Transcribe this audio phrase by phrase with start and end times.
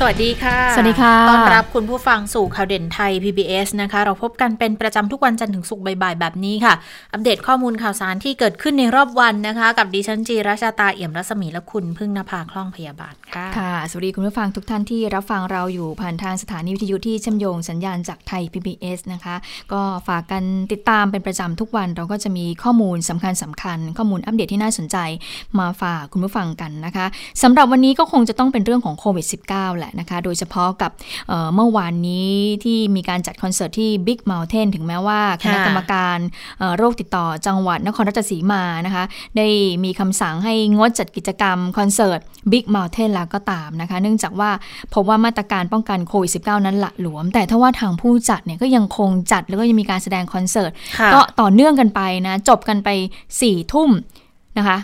[0.00, 6.74] สวัสดีค่ะ สวัสดีค่ะ ต้อนรับคุณผู้ฟังสู่ข่าวเด่นไทย PBS นะคะ เราพบกันเป็นประจำทุกวันจันทร์ถึงศุกร์บ่ายๆ แบบนี้ค่ะ
[7.12, 19.36] อัปเดตข้อมูลข่าวสารที่เกิดขึ้นในรอบวันนะคะ กับดิฉันจีราชาตาเอี่ยมรัศมีและคุณพึ่งนภาคล่องพยาบาลค่ะ ค่ะ สวัสดีคุณผู้ฟังทุกท่านที่รับฟังเราอยู่ผ่านทางสถานีวิทยุที่เชื่อมโยงสัญญาณจากไทย PBS นะคะ
[19.72, 20.42] ก็ฝากกัน
[20.72, 24.96] ติดตามเป็นประจำทุกวันเราก็จะมีข้อมูลสำคัญสำคัญ ข้อมูลอัปเดตที่น่าสนใจ
[25.58, 27.06] มาฝากคุณผู้ฟังกันนะคะ
[27.42, 30.90] สำหรับวันนี้ก็คงจะต้องเป็นเรื่องของโควิด -19 แหละนะคะโดยเฉพาะกับ
[31.28, 32.32] เอ่อเมื่อวานนี้
[32.64, 36.18] ที่มีการจัดคอนเสิร์ตที่ Big Mountain ถึงแม้ว่าคณะค่ะกรรมการ
[36.58, 39.04] เอ่อโรคติดต่อจังหวัดนครราชสีมานะคะ
[39.36, 39.48] ได้
[39.84, 42.20] มีคำสั่งให้งดจัดกิจกรรมคอนเสิร์ต
[42.52, 44.50] Big Mountain แล้วก็ตามนะคะเนื่องจากว่า
[44.94, 52.88] พบว่ามาตรการป้องกันโควิด -19 นั้นหละหลวม แต่ถ้าว่าทางผู้จัดเนี่ยก็ยังคงจัดแล้วก็ยังมีการแสดงคอนเสิร์ตค่ะก็ต่อเนื่องกันไปนะจบกันไป
[53.20, 53.90] 4ี่ทุ่ม
[54.58, 54.78] นะคะ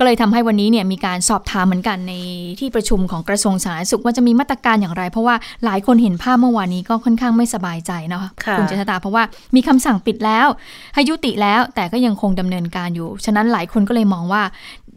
[0.00, 2.14] ก็เลยทำให้วันนี้เนี่ยมีการสอบถามเหมือนกันใน
[2.60, 5.34] ที่ประชุมของกระทรวงสาธารณสุขว่าจะมีมาตรการอย่างไร เพราะว่า
[5.64, 9.22] หลายคนเห็นภาพเมื่อวานนี้ก็ค่อนข้างไม่สบายใจนะคะค่ะณเจษตาเพราะว่า
[9.54, 10.46] มีคำสั่งปิดแล้ว
[10.94, 14.42] ให้ยุติแล้วแต่ก็ยังคงดำเนินการอยู่ ฉะนั้นหลายคนก็เลยมองว่า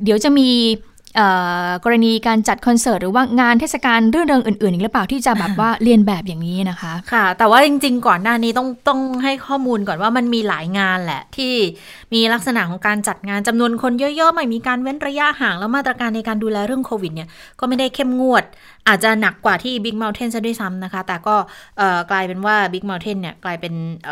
[0.03, 0.92] เดี๋ยวจะมีเอ่อ
[1.83, 11.53] กรณีการจัดคอนเสิร์ตหรือว่างานเทศกาลเรื่องเริงอื่นๆอีกหรือเปล่าที่จะแบบว่าเรียนแบบอย่างนี้นะคะ ค่ะ แต่ว่าจริง ๆ ก่อนหน้านี้ต้องต้องให้ข้อมูลก่อนว่ามันมีหลายงานแหละ ที่
[12.13, 18.43] มีลักษณะของการจัดงานจำนวนคนเยอะๆไม่มีการเว้นระยะห่างแล้วมาตรการในการดูแลเรื่องโควิดเนี่ยก็ไม่ได้เข้มงวด
[18.87, 21.35] อาจจะหนักกว่าที่ Big Mountain ซะด้วยซ้ำนะคะ แต่ก็
[22.11, 23.73] กลายเป็นว่า Big Mountain เนี่ยกลายเป็น
[24.05, 24.07] เ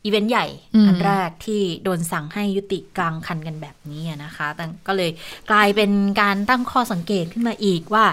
[0.00, 5.10] อ่ออีเวนต์ใหญ่อืมอันแรกที่โดนสั่งให้ยุติกลางคันกันแบบนี้อะนะคะแต่ก็เลย
[5.50, 8.04] กลายเป็นการตั้งข้อสังเกตขึ้นมาอีกว่า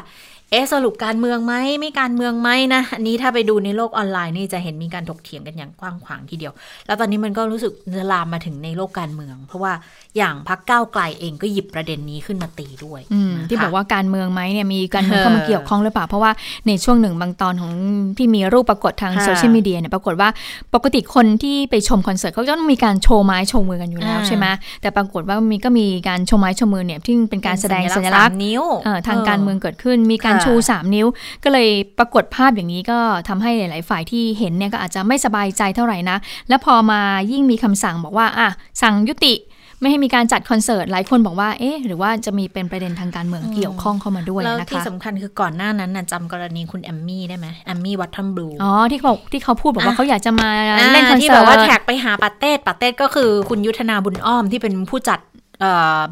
[0.52, 6.54] เอะสรุปการเมืองไหมไม่การเมืองไหมนะอันนี้ถ้าไปดูในโลกออนไลน์นี่จะเห็นมีการถกเถียงกันอย่างกว้างขวางทีเดียว
[6.88, 9.74] แล้วตอนนี้มันก็รู้สึกจะลามมาถึงในโลกการเมือง เพราะว่า
[10.18, 16.32] อย่างพักก้าวไกลเองก็หยิบประเด็นนี้ขึ้นมาตีด้วยอืมนะคะที่บอกว่าการเมืองไหมเนี่ยมีการเมืองเข้ามาเออเกี่ยวข้องหรือเปล่าเพราะว่า
[16.68, 17.72] ในช่วงหนึ่งบางตอนของ
[18.18, 20.30] ที่มีรูปปรากฏทางค่ะโซเชียลมีเดียเนี่ยปรากฏว่า
[20.74, 24.46] ปกติคนที่ไปชมคอนเสิร์ตเขาจะต้องมีการโชว์ไม้โชว์มือกันอยู่แล้วอ่าใช่ไหม
[24.82, 31.08] แต่ปรากฏว่ามีก็มีการโชว์ไม้โชว์มือเนี่ยที่เป็นการแสดงสัญลักษณ์สามนิ้วเอ่อทางการเมืองเกิดขึ้นมีการค่ะชู 3 นิ้ว
[31.44, 36.18] ก็เลยปรากฏภาพอย่างนี้ก็ทำให้หลาย ๆ ฝ่ายที่เห็นเนี่ยก็อาจจะไม่สบายใจเท่าไหร่นะ
[36.50, 38.50] แล้วพอมายิ่งมีคำสั่งบอกว่าอะ
[38.82, 39.36] สั่งยุติ
[39.82, 55.37] ไม่ให้มีการจัดคอนเสิร์ต หลายคนบอกว่า เอ๊ะ หรือว่าจะมีเป็นประเด็นทางการเมืองเกี่ยวข้องเข้ามาด้วยแล้วนะที่คะสำคัญคือก่อนหน้านั้นน่ะจำกรณีคุณแอมมี่ได้ไหมแอมมี่วัตทัมบลู อ๋อ ที่เขาบอกที่เขาพูดบอกว่าอะเขาอยากจะมาอ่าเล่นคอนที่เสิแบร์บว่าตแท็กไปหาปาเต้ปาเต้ก็คือคุณยุทธนาบุญอ้อมที่เป็นผู้จัดเอ่อ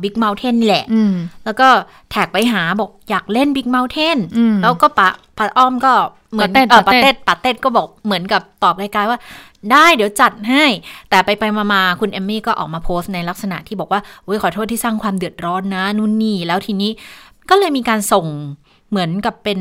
[0.01, 1.13] บิ๊กเมลเทนนี่แหละอืม
[1.45, 1.67] แล้วก็
[2.11, 5.93] แท็กไปหาบอกอยากเล่นบิ๊กเมลเทนอืมแล้วก็ปะปะอ้อมก็
[6.31, 9.19] เหมือนปะเต้เออปะปะเต้เต้ปะเต้ก็บอกเหมือนกับตอบรายการว่า
[9.71, 10.65] ได้เดี๋ยวจัดให้
[11.09, 16.91] แต่ไปไปมามาคุณเอมมี่ก็ออกมาโพสต์ในลักษณะที่บอกว่าโอ้ยขอโทษที่สร้างความเดือดร้อนนะนู่นนี่แล้วทีนี้
[17.49, 18.25] ก็เลยมีการส่ง
[18.89, 19.59] เหมือนกับเป็น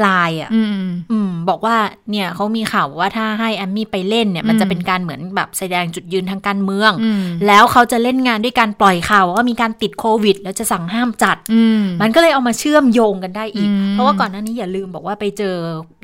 [0.00, 1.76] ไลน์อะอืมอืม บอกว่า
[2.10, 15.54] เนี่ยเขามีข่าวว่าถ้าให้แอมมี่ไปเล่นเนี่ย มันอืมจะเป็นการเหมือนแบบแสดงจุดยืนทางการเมืองอืมแล้วเขาจะเล่นงานด้วยการปล่อยข่าวว่ามีการติดโควิด แล้วจะสั่งห้ามจัดอืมมันก็เลยเอามาเชื่อมโยงกันได้อีกอืมเพราะว่าก่อนหน้านี้อย่าลืมบอกว่าไปเจอ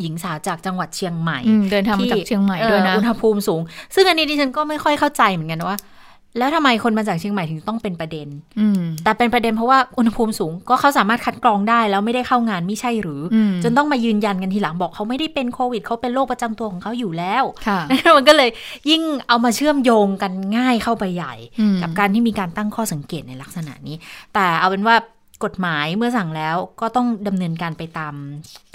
[0.01, 3.61] หญิงสาวจากจังหวัดเชียงใหม่อืมเดินทางมาจากเชียงใหม่ด้วยนะเอ่ออุณหภูมิสูง
[3.95, 5.79] ซึ่งอันนี้ดิฉันก็ไม่ค่อยเข้าใจเหมือนกันว่า
[6.39, 8.29] แล้วทำไมคนมาจากเชียงใหม่ถึงต้องเป็นประเด็น
[8.61, 17.81] อืมแต่เป็นประเด็นเพราะว่าอุณหภูมิสูงก็เขาสามารถคัดกรองได้แล้วไม่ได้เข้างานไม่ใช่หรืออืมจนต้องมายืนยันกันทีหลังบอกเขาไม่ได้เป็นโควิดเขาเป็นโรคประจำตัวของเขาอยู่แล้วค่ะ
[18.17, 18.51] มันก็เลย
[18.91, 23.97] ยิ่งเอามาเชื่อมโยงกันง่ายเข้าไปใหญ่อืมกับการที่มีการตั้งข้อสังเกตในลักษณะนี้
[24.35, 24.97] แต่เอาเป็นว่า
[25.45, 28.15] กฎหมายเมื่อสั่งแล้วก็ต้องดำเนินการไปตาม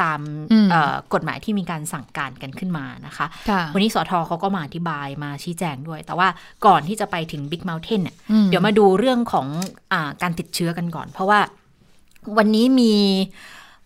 [0.02, 0.20] ตาม
[0.52, 6.28] อืมเอ่อกฎหมายที่มีการสั่งการกันขึ้นมานะคะค่ะวันนี้สทเขาก็มาอธิบายมาชี้แจงด้วย แต่ว่า
[6.66, 9.48] ก่อนที่จะไปถึง Big Mountain เนี่ยอืมเดี๋ยวมาดูเรื่องของ
[9.94, 11.40] อาการติดเชื้อกันก่อน เพราะว่า
[12.38, 12.94] วันนี้มี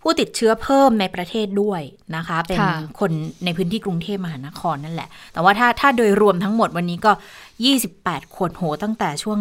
[0.02, 1.82] ผู้ติดเชื้อเพิ่มในประเทศด้วย
[2.16, 3.12] นะคะ เป็นค่ะคน
[3.46, 7.12] ในพื้นที่กรุงเทพมหานครนั่นแหละ แต่ว่าถ้าถ้าโดยรวมทั้งหมดวันนี้ก็
[7.74, 9.40] 28 คนโหตั้งแต่ช่วง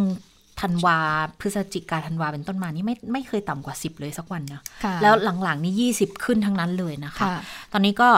[0.61, 0.99] ธันวา
[1.41, 7.37] พฤศจิกาธันวาเป็นต้นมานี่ไม่ไม่เคยต่ำกว่า 10 เลยสักวันนะค่ะแล้วหลังๆ นี่ 20 ขึ้นทั้งนั้นเลยนะคะค่ะ
[7.73, 8.09] ตอนนี้ก็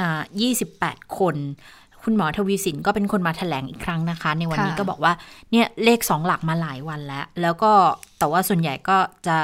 [0.00, 0.22] อ่า
[0.68, 1.36] 28คน
[2.02, 5.12] คุณหมอทวีสินก็เป็นคนมาแถลงอีกครั้งนะคะ ในวันนี้ค่ะก็บอกว่า
[5.50, 7.72] เนี่ยเลขสองหลักมาหลายวันแล้ว แล้วก็
[8.18, 9.36] แต่ว่าส่วนใหญ่ก็จะ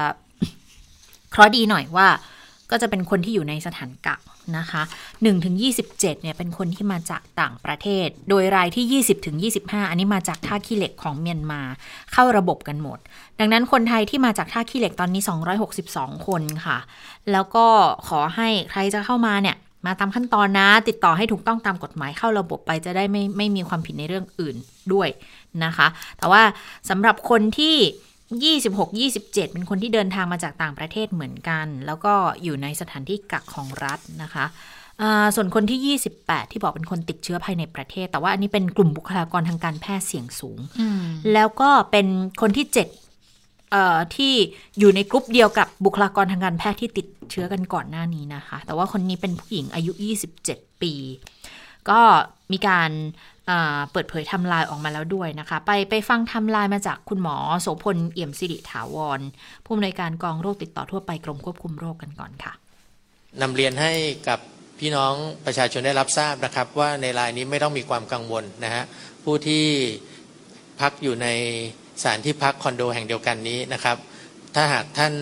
[1.31, 2.07] เคราะห์ดีหน่อยว่า
[2.71, 4.21] ก็จะเป็นคนที่อยู่ในสถานกัก
[4.59, 11.61] นะคะ1ถึง27เนี่ยเป็นคนที่มาจากต่างประเทศ โดยรายที่ 20ถึง25 อันนี้มาจากท่าขี้เหล็กของเมียนมา
[12.13, 12.99] เข้าระบบกันหมด
[13.39, 15.23] ดังนั้นคนไทยที่มาจากท่าขี้เหล็กตอนนี้
[15.75, 16.79] 262 คนค่ะ
[17.33, 17.67] แล้วก็
[18.09, 19.57] ขอให้ใครจะเข้ามาเนี่ย
[19.87, 24.57] มาตามขั้นตอนนะ ติดต่อให้ถูกต้องตามกฎหมายเข้าระบบไปจะได้ไม่ไม่มีความผิดในเรื่องอื่น
[24.93, 25.09] ด้วย
[25.65, 25.87] นะคะ
[26.19, 26.43] แต่ว่า
[26.91, 27.77] สำหรับคนที่
[28.41, 34.47] 26 27 เป็นคนที่เดินทางมาจากต่างประเทศเหมือนกัน แล้วก็อยู่ในสถานที่กักของรัฐนะคะ
[35.35, 40.59] ส่วนคนที่ 28 ที่บอกเป็นคนติดเชื้อภายในประเทศ แต่ว่าอันนี้เป็นกลุ่มบุคลากรทางการแพทย์เสี่ยงสูง
[41.33, 42.07] แล้วก็เป็น
[42.41, 44.35] คนที่ 7 ที่
[44.79, 49.93] อยู่ในกลุ่มเดียวกับบุคลากรทางการแพทย์ที่ติดเชื้อกันก่อนหน้านี้นะคะ แต่ว่าคนนี้เป็นผู้หญิงอายุ
[50.39, 50.93] 27 ปี
[51.91, 52.01] ก็
[52.53, 52.91] มีการ
[53.93, 59.21] เปิดเผยทำลายออกมาแล้วด้วยนะคะ ไปไปฟังทำลายมาจากคุณหมอโสพลเอี่ยมสิริถาวร
[59.65, 62.53] ผู้อำนวยการกองโรคติดต่อทั่วไปกรมควบคุมโรคกันก่อนค่ะ
[63.41, 63.93] นำเรียนให้
[64.29, 64.39] กับ
[64.79, 65.15] พี่น้อง
[65.47, 68.85] ประชาชนได้รับทราบนะครับ ว่าในรายนี้ไม่ต้องมีความกังวลนะฮะ
[69.25, 69.65] ผู้ที่
[70.81, 71.29] พักอยู่ใน
[72.01, 73.97] สถานที่พักคอนโดแห่งเดียวกันนี้นะครับ
[74.55, 75.15] ถ้าหากท่าน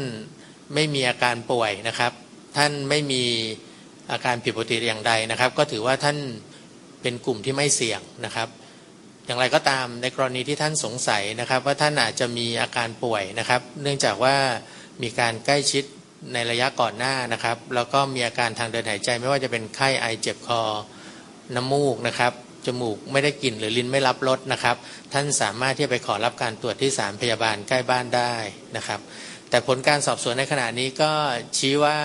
[0.75, 2.13] ไม่มีอาการป่วยนะครับ
[2.57, 3.23] ท่านไม่มี
[4.13, 6.17] อาการผิดปกติอย่างใดนะครับ ก็ถือว่าท่าน
[7.03, 8.49] เป็นกลุ่มที่ไม่เสี่ยงนะครับ
[9.27, 14.37] อย่างไรก็ตามในกรณีที่ท่านสงสัยนะครับ ว่าท่านอาจจะมีอาการป่วยนะครับ เนื่องจากว่า
[15.03, 15.85] มีการใกล้ชิด
[16.33, 20.63] ในระยะก่อนหน้านะครับ แล้วก็มีอาการทางเดินหายใจ ไม่ว่าจะเป็นไข้ไอเจ็บคอ
[21.55, 22.33] น้ำมูกนะครับ
[22.67, 24.77] จมูกไม่ได้กลิ่นหรือลิ้นไม่รับรสนะครับ
[25.13, 28.35] ท่านสามารถที่จะไปขอรับการตรวจที่สารพยาบาลใกล้บ้านได้
[28.77, 29.01] นะครับ
[29.51, 31.13] แต่ผลการสอบสวนในขณะนี้ก็
[31.59, 31.99] ชี้ว่า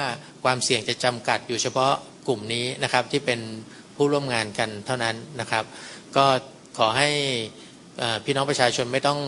[0.44, 1.94] ความเสี่ยงจะจำกัดอยู่เฉพาะ
[2.28, 3.40] กลุ่มนี้นะครับที่เป็น
[3.96, 5.64] ผู้ร่วมงานกันเท่านั้นนะครับ
[6.16, 6.26] ก็
[6.78, 7.10] ขอให้
[8.26, 9.20] พี่น้องประชาชนไม่ต้อง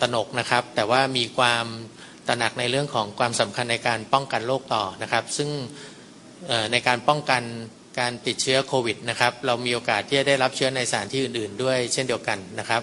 [0.00, 1.64] ตระหนกนะครับ แต่ว่ามีความ
[2.28, 5.50] ตระหนักในเรื่องของความสำคัญในการป้องกันโรคต่อนะครับ ซึ่ง
[6.72, 7.42] ในการป้องกัน
[7.98, 12.82] การติดเชื้อโควิดนะครับ เรามีโอกาสที่จะได้รับเชื้อในสถานที่อื่น ๆ ด้วยเช่นเดียวกันนะครับ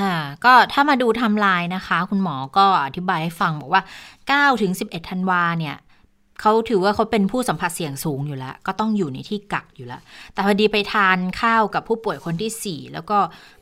[0.00, 3.82] ค่ะก็ถ้ามาดูทำลายนะคะ คุณหมอก็อธิบายให้ฟังบอกว่า
[4.20, 5.76] 9 ถึง 11 ธันวาเนี่ย
[6.40, 10.00] เขาถือว่าเขาเป็นผู้สัมผัสเสี่ยงสูงอยู่แล้ว ก็ต้องอยู่ในที่กักอยู่แล้ว
[10.32, 13.18] แต่พอดีไปทานข้าวกับผู้ป่วยคนที่ 4 แล้วก็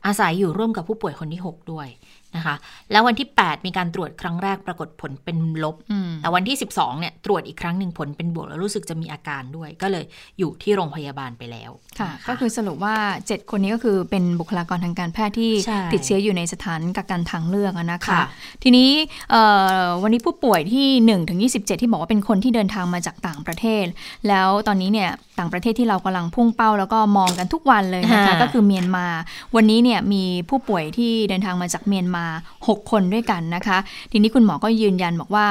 [0.06, 1.88] อาศัยอยู่ร่วมกับผู้ป่วยคนที่ 6 ด้วย
[2.36, 2.56] นะคะ
[2.92, 5.76] แล้ววันที่ 8 มีการตรวจครั้งแรกปรากฏผลเป็นลบ
[6.22, 10.04] แต่วันที่ 12เนี่ยตรวจอีกครั้งหนึ่งผลเป็นบวกแล้วรู้สึกจะมีอาการด้วย ก็เลย
[10.38, 11.70] อยู่ที่โรงพยาบาลไปแล้ว
[12.00, 12.96] ค่ะ ก็คือสรุปว่า
[13.26, 15.52] 7 คนนี้ก็คือเป็นบุคลากรทางการแพทย์ที่
[15.92, 18.20] ติดเชื้ออยู่ในสถานกักกันทางเลือกนะคะ
[18.62, 18.90] ทีนี้
[20.02, 20.88] วันนี้ผู้ป่วยที่
[21.20, 23.84] 1ถึง27 ที่บอกว่าเป็นคนที่เดินทางมาจากต่างประเทศ
[24.28, 29.06] แล้วตอนนี้เนี่ยต่างประเทศที่เรากำลังพุ่งเป้าแล้วก็มองกันทุกวันเลยนะคะก็คือเมียนมา
[29.56, 32.21] วันนี้เนี่ยมีผู้ป่วยที่เดินทางมาจากเมียนมา
[32.58, 33.78] 6 คนด้วยกันนะคะ
[34.12, 35.46] ทีนี้คุณหมอก็ยืนยันบอกว่า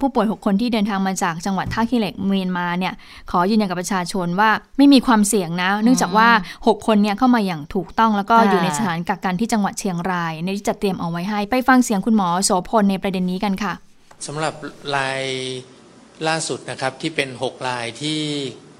[0.00, 2.94] ผู้ป่วย 6 คนที่เดินทางมาจากจังหวัดท่าขี้เหล็กเมียนมาเนี่ย
[3.30, 13.72] ขอยืนยันกับประชาชนว่าไม่มีความเสี่ยงนะ เนื่องจากว่า 6 คนเนี่ยเข้ามาอย่างถูกต้องแล้วก็อยู่ในสถานกักกันที่จังหวัดเชียงรายในที่จัดเตรียมเอาไว้ให้ ไปฟังเสียงคุณหมอโสพลในประเด็นนี้กันค่ะ
[14.26, 14.54] สำหรับ
[14.96, 15.22] ราย
[16.28, 18.18] ล่าสุดนะครับที่เป็น 6 รายที่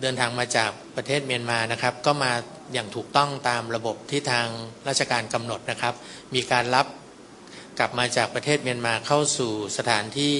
[0.01, 2.33] เดินทางมาจากประเทศเมียนมานะครับ ก็มา
[2.73, 4.47] อย่างถูกต้องตามระบบที่ทาง
[4.89, 5.95] ราชการกำหนดนะครับ
[6.35, 6.87] มีการรับ
[7.79, 10.35] กลับมาจากประเทศเมียนมาเข้าสู่สถานที่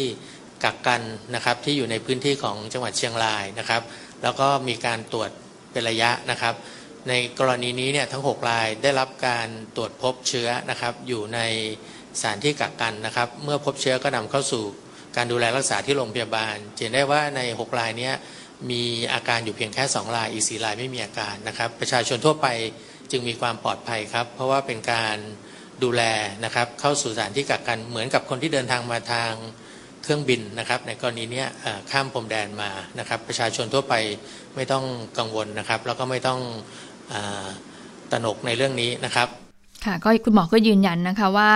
[0.65, 1.03] กักกัน
[1.35, 3.83] นะครับที่อยู่ในพื้นที่ของจังหวัดเชียงรายนะครับ
[4.23, 5.31] แล้วก็มีการตรวจ
[5.73, 6.55] เป็นระยะนะครับ
[7.09, 11.41] ในกรณีนี้เนี่ยทั้ง 6 รายได้รับการตรวจพบเชื้อนะครับ อยู่ใน
[12.21, 14.65] สถานที่กักกันนะครับ เมื่อพบเชื้อก็นำเข้าสู่
[15.17, 18.11] การดูแลรักษาที่โรงพยาบาลเห็นได้ว่าใน 6 รายนี้
[18.71, 22.47] มีอาการอยู่เพียงแค่ 2 รายอีก4รายไม่มีอาการนะครับ ประชาชนทั่วไป
[23.11, 25.17] จึงมีความปลอดภัยครับ เพราะว่าเป็นการ
[25.85, 26.03] ดูแล
[26.45, 29.33] นะครับ เข้าสู่สถานที่กักกันเหมือนกับคนที่เดินทางมาทาง
[30.03, 31.45] เครื่องบินนะครับ ในกรณีนี้
[31.91, 33.95] ข้ามพรมแดนมานะครับ ประชาชนทั่วไป
[34.57, 34.85] ไม่ต้อง
[35.19, 36.41] กังวลนะครับ แล้วก็ไม่ต้อง
[38.13, 39.44] ตระหนกในเรื่องนี้นะครับ
[39.87, 41.51] ค่ะก็คุณหมอก็ยืนยันนะคะว่า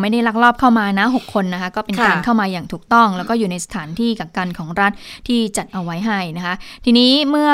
[0.00, 4.92] ไม่ได้ลักลอบเข้ามานะ 6 คนนะคะ ก็เป็นการเข้ามาอย่างถูกต้อง แล้วก็อยู่ในสถานที่กักกันของรัฐ
[5.26, 6.54] ที่จัดเอาไว้ให้นะคะ
[6.84, 7.50] ทีนี้เมื่อ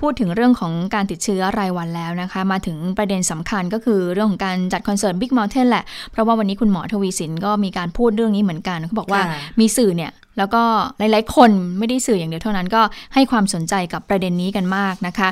[0.00, 9.22] พูดถึงเรื่องของการติดเชื้อรายวันแล้วนะคะ มาถึงประเด็นสำคัญก็คือเรื่องของการจัดคอนเสิร์ตบิ๊กมอลเทนแหละ เพราะว่าวันนี้คุณหมอทวีสินก็มีการพูดเรื่องนี้เหมือนกันเขาบอกว่า
[9.60, 10.62] มีสื่อเนี่ย แล้วก็
[10.98, 12.82] หลาย ๆ คนไม่ได้สื่ออย่างเดียวเท่านั้นก็
[13.14, 15.28] ให้ความสนใจกับประเด็นนี้กันมากนะคะ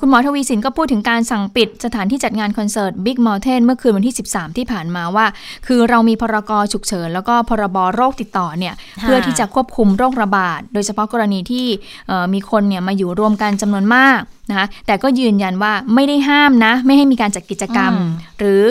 [0.00, 5.26] คุณหมอทวีสินก็พูดถึงการสั่งปิดสถานที่จัดงานคอนเสิร์ต Big Mountain เมื่อคืนวันที่ 13 ที่ผ่านมาว่า
[5.66, 11.66] คือเรามีพรกฉุกเฉิน แล้วก็พรบโรคติดต่อเนี่ยเพื่อที่จะควบคุมโรคระบาด โดยเฉพาะกรณีที่
[12.34, 14.20] มีคนเนี่ยมาอยู่รวมกันจำนวนมาก
[14.50, 17.92] นะคะแต่ก็ยืนยันว่าไม่ได้ห้ามนะ ไม่ให้มีการจัดกิจกรรม
[18.38, 18.62] หรือ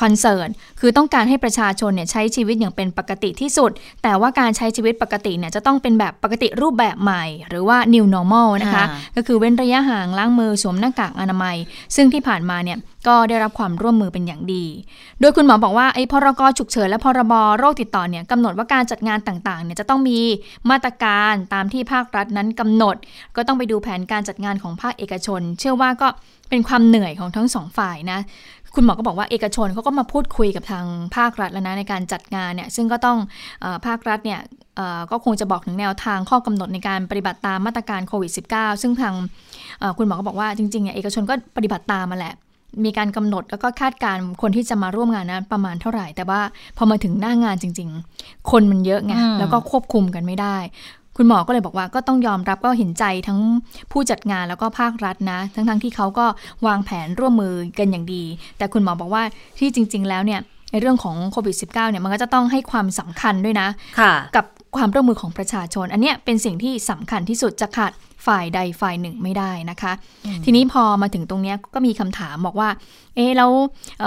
[0.00, 0.48] คอนเซิร์น
[0.80, 3.70] คือต้องการให้ประชาชนเนี่ยใช้ชีวิตอย่างเป็นปกติที่สุด
[4.02, 8.84] แต่ว่าการใช้ชีวิตปกติเนี่ยจะต้องเป็นแบบปกติรูปแบบใหม่ หรือว่า new normal นะคะ
[9.16, 11.56] ก็คือเว้นระยะห่างล้างมือสวมหน้ากากอนามัย
[11.96, 14.64] ซึ่งที่ผ่านมาเนี่ยก็ได้รับความร่วมมือเป็นอย่างดี
[15.20, 20.18] โดยคุณหมอบอกว่าไอ้พรกฉุกเฉินและพรบโรคติดต่อเนี่ยกำหนดว่าการจัดงานต่างๆเนี่ยจะต้องมี
[20.70, 22.96] มาตรการตามที่ภาครัฐนั้นกำหนด
[23.36, 26.08] ก็ต้องไปดูแผนการจัดงานของภาคเอกชน เชื่อว่าก็
[26.50, 28.20] เป็นความเหนื่อยของทั้งสองฝ่ายนะ
[28.76, 30.84] คุณหมอก็บอกว่าเอกชนเขาก็มาพูดคุยกับทาง
[31.16, 33.18] ภาครัฐแล้วนะในการจัดงานเนี่ยซึ่งก็ต้อง
[33.64, 34.40] อภาครัฐเนี่ย
[35.10, 39.14] ก็คงจะบอกถึงแนวทางข้อกำหนดในการปฏิบัติตามมาตรการโควิด -19 ซึ่งทาง
[39.98, 42.34] คุณหมอก็บอกว่าจริงๆเนี่ยเอกชนก็ปฏิบัติตามมาแหละ
[42.84, 46.40] มีการกำหนดแล้วก็คาดการคนที่จะมาร่วมงานนั้นประมาณเท่าไหร่ แต่ว่า
[46.76, 47.88] พอมาถึงหน้างานจริง
[48.20, 50.56] ๆ คนมันเยอะไงแล้วก็ควบคุมกันไม่ได้
[51.16, 53.40] คุณหมอก็เลยบอกว่าก็ต้องยอมรับก็เห็นใจทั้ง
[53.92, 56.26] ผู้จัดงานแล้วก็ภาครัฐนะ ทั้งๆทที่เขาก็
[56.66, 58.24] วางแผนร่วมมือกันอย่างดี
[58.58, 59.22] แต่คุณหมอบอกว่า
[59.58, 60.40] ที่จริง ๆ แล้วเนี่ย
[60.72, 64.44] ในเรื่องของโควิด -19 เนี่ยมันก็จะต้องให้ความสำคัญด้วยนะะกับ
[64.76, 67.92] ความร่วมมือของประชาชน อันนี้เป็นสิ่งที่สำคัญที่สุดจะขาด
[68.26, 69.92] ฝ่ายใดฝ่ายหนึ่งไม่ได้นะคะ
[70.44, 72.68] ทีนี้พอมาถึงตรงนี้ก็มีคำถามบอกว่า
[73.14, 73.50] เอ๊แล้ว
[74.00, 74.04] เ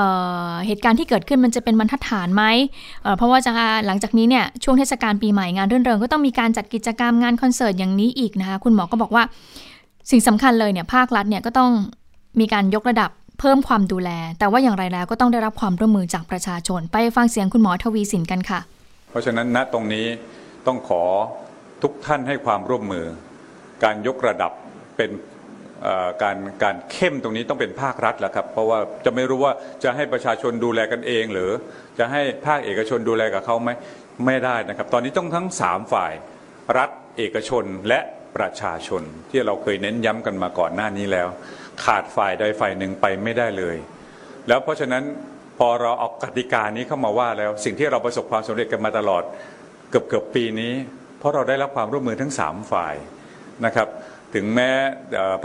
[0.68, 2.44] เหตุการณ์ที่เกิดขึ้นมันจะเป็นบรรทัดฐานไหม
[3.04, 3.52] เเพราะว่าจะ
[3.86, 9.24] หลังจากนี้เนี่ยช่วงเทศกาลปีใหม่งานเรื่นเริงก็ต้องมีการจัดกิจกรรมงานคอนเสิร์ตอย่างนี้อีกนะคะ คุณหมอก็บอกว่า
[10.12, 11.72] สิ่งสำคัญเลยเนี่ยภาครัฐเนี่ยก็ต้อง
[12.40, 13.10] มีการยกระดับ
[13.40, 14.10] เพิ่มความดูแล
[14.40, 18.60] แต่ว่าอย่างไรแล้วก็ต้องได้รับความร่วมมือจากประชาชน ไปฟังเสียงคุณหมอทวีสินกันค่ะ
[19.10, 20.06] เพราะฉะนั้นณตรงนี้
[20.68, 21.04] ต้องขอ
[21.82, 23.06] ทุกท่านให้ความร่วมมือ
[23.84, 24.52] การยกระดับ
[24.98, 25.12] เป็น
[26.24, 31.52] การการเข้มตรงนี้ต้องเป็นภาครัฐแหละครับ เพราะว่าจะไม่รู้ว่าจะให้ประชาชนดูแลกันเอง หรือ
[32.00, 33.70] จะให้ภาคเอกชนดูแลกับเขาไหม
[34.26, 36.14] ไม่ได้นะครับ ตอนนี้ต้องทั้งสามฝ่าย
[36.78, 38.00] รัฐเอกชนและ
[38.38, 41.28] ประชาชนที่เราเคยเน้นย้ำกันมาก่อนหน้านี้แล้ว
[41.84, 43.78] ขาดฝ่ายใดฝ่ายหนึ่งไปไม่ได้เลย
[44.48, 45.04] แล้วเพราะฉะนั้น
[45.60, 49.24] พอเราเอากติกานี้เข้ามาว่าแล้วสิ่งที่เราประสบความสำเร็จกันมาตลอด
[49.90, 50.74] เกือบเกือบปีนี้
[51.20, 52.96] เพราะเราได้รับความร่วมมือทั้งสามฝ่าย
[53.66, 53.88] นะครับ
[54.36, 54.72] ถึงแม้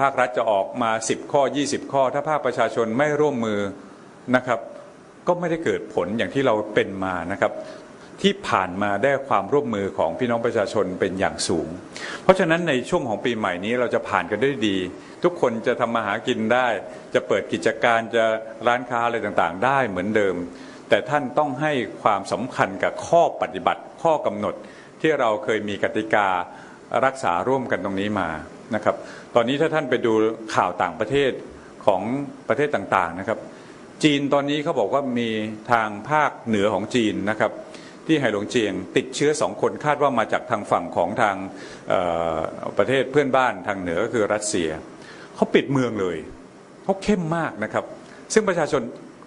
[0.00, 3.60] ภาครัฐจะออกมา 10 ข้อ 20 ข้อ ถ้าภาคประชาชนไม่ร่วมมือ
[4.36, 4.60] นะครับ
[5.26, 7.52] ก็ไม่ได้เกิดผลอย่างที่เราเป็นมานะครับ
[8.22, 11.68] ที่ผ่านมาได้ความร่วมมือของพี่น้องประชาชนเป็นอย่างสูง
[12.22, 14.76] เพราะฉะนั้นในช่วงของปีใหม่นี้เราจะผ่านกันได้ดี
[15.24, 16.68] ทุกคนจะทำมาหากินได้
[17.14, 18.24] จะเปิดกิจการจะ
[18.66, 20.36] ร้านค้าอะไรต่างๆ ได้เหมือนเดิม
[20.88, 24.54] แต่ท่านต้องให้ความสำคัญกับข้อปฏิบัติข้อกำหนด
[25.00, 26.28] ที่เราเคยมีกติกา
[27.06, 28.28] รักษาร่วมกันตรงนี้มา
[28.74, 28.96] นะครับ
[29.34, 30.12] ตอนนี้ถ้าท่านไปดู
[30.54, 31.30] ข่าวต่างประเทศ
[31.86, 32.02] ของ
[32.48, 33.38] ประเทศต่างๆนะครับ
[34.04, 35.30] จีนตอนนี้เขาบอกว่ามี
[35.72, 37.52] ทางภาคเหนือของจีนนะครับ
[38.06, 41.36] ที่ไหหลงเจียง ติดเชื้อสองคนคาดว่ามาจากทางฝั่งของทาง
[42.78, 44.68] ประเทศเพื่อนบ้านทางเหนือก็คือรัสเซีย
[45.34, 46.16] เขาปิดเมืองเลย
[46.84, 47.84] เขาเข้มมากนะครับ
[48.32, 48.82] ซึ่งประชาชน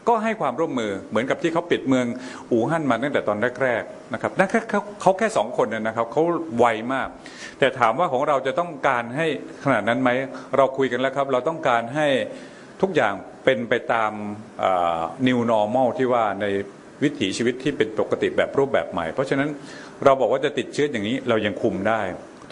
[0.08, 2.06] ก็ให้ความร่วมมือเหมือนกับที่เขาปิดเมือง
[2.52, 4.60] อู่ฮั่นมาตั้งแต่ตอนแรกๆนะครับนั่นแค่
[5.02, 6.24] เขาแค่สองคนนะครับเขา
[6.58, 7.08] ไวมาก
[7.60, 9.28] แต่ถามว่าของเราจะต้องการให้
[9.64, 10.10] ขนาดนั้นไหม
[10.58, 12.08] เราคุยกันแล้วครับ เราต้องการให้
[12.82, 13.14] ทุกอย่าง
[13.46, 14.12] เป็นไปตาม
[15.28, 16.46] new normal ที่ว่าใน
[17.04, 19.50] วิถีชีวิตที่เป็นปกติแบบรูปแบบใหม่ เพราะฉะนั้น
[20.06, 22.02] เราบอกว่าจะติดเชื้ออย่างนี้เรายังคุมได้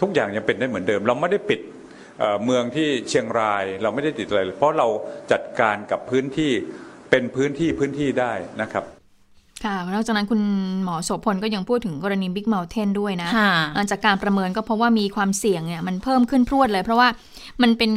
[0.00, 1.60] ทุกอย่างยังเป็นได้เหมือนเดิม เราไม่ได้ปิด
[2.44, 4.88] เมืองที่เชียงราย เราไม่ได้ติดอะไร เพราะเรา
[5.32, 6.52] จัดการกับพื้นที่
[7.10, 8.84] เป็นพื้นที่พื้นที่ได้นะครับ
[9.64, 10.40] ค่ะนอกจากนั้นคุณ
[10.84, 13.28] หมอโสพลก็ยังพูดถึงกรณีบิ๊กเมลเทนด้วยนะ
[13.74, 17.08] หลังจากการประเมินก็เพราะว่ามีความเสี่ยงเนี่ยมันเพิ่มขึ้นพรวดเลย เพราะว่า
[17.62, 17.90] มันเป็น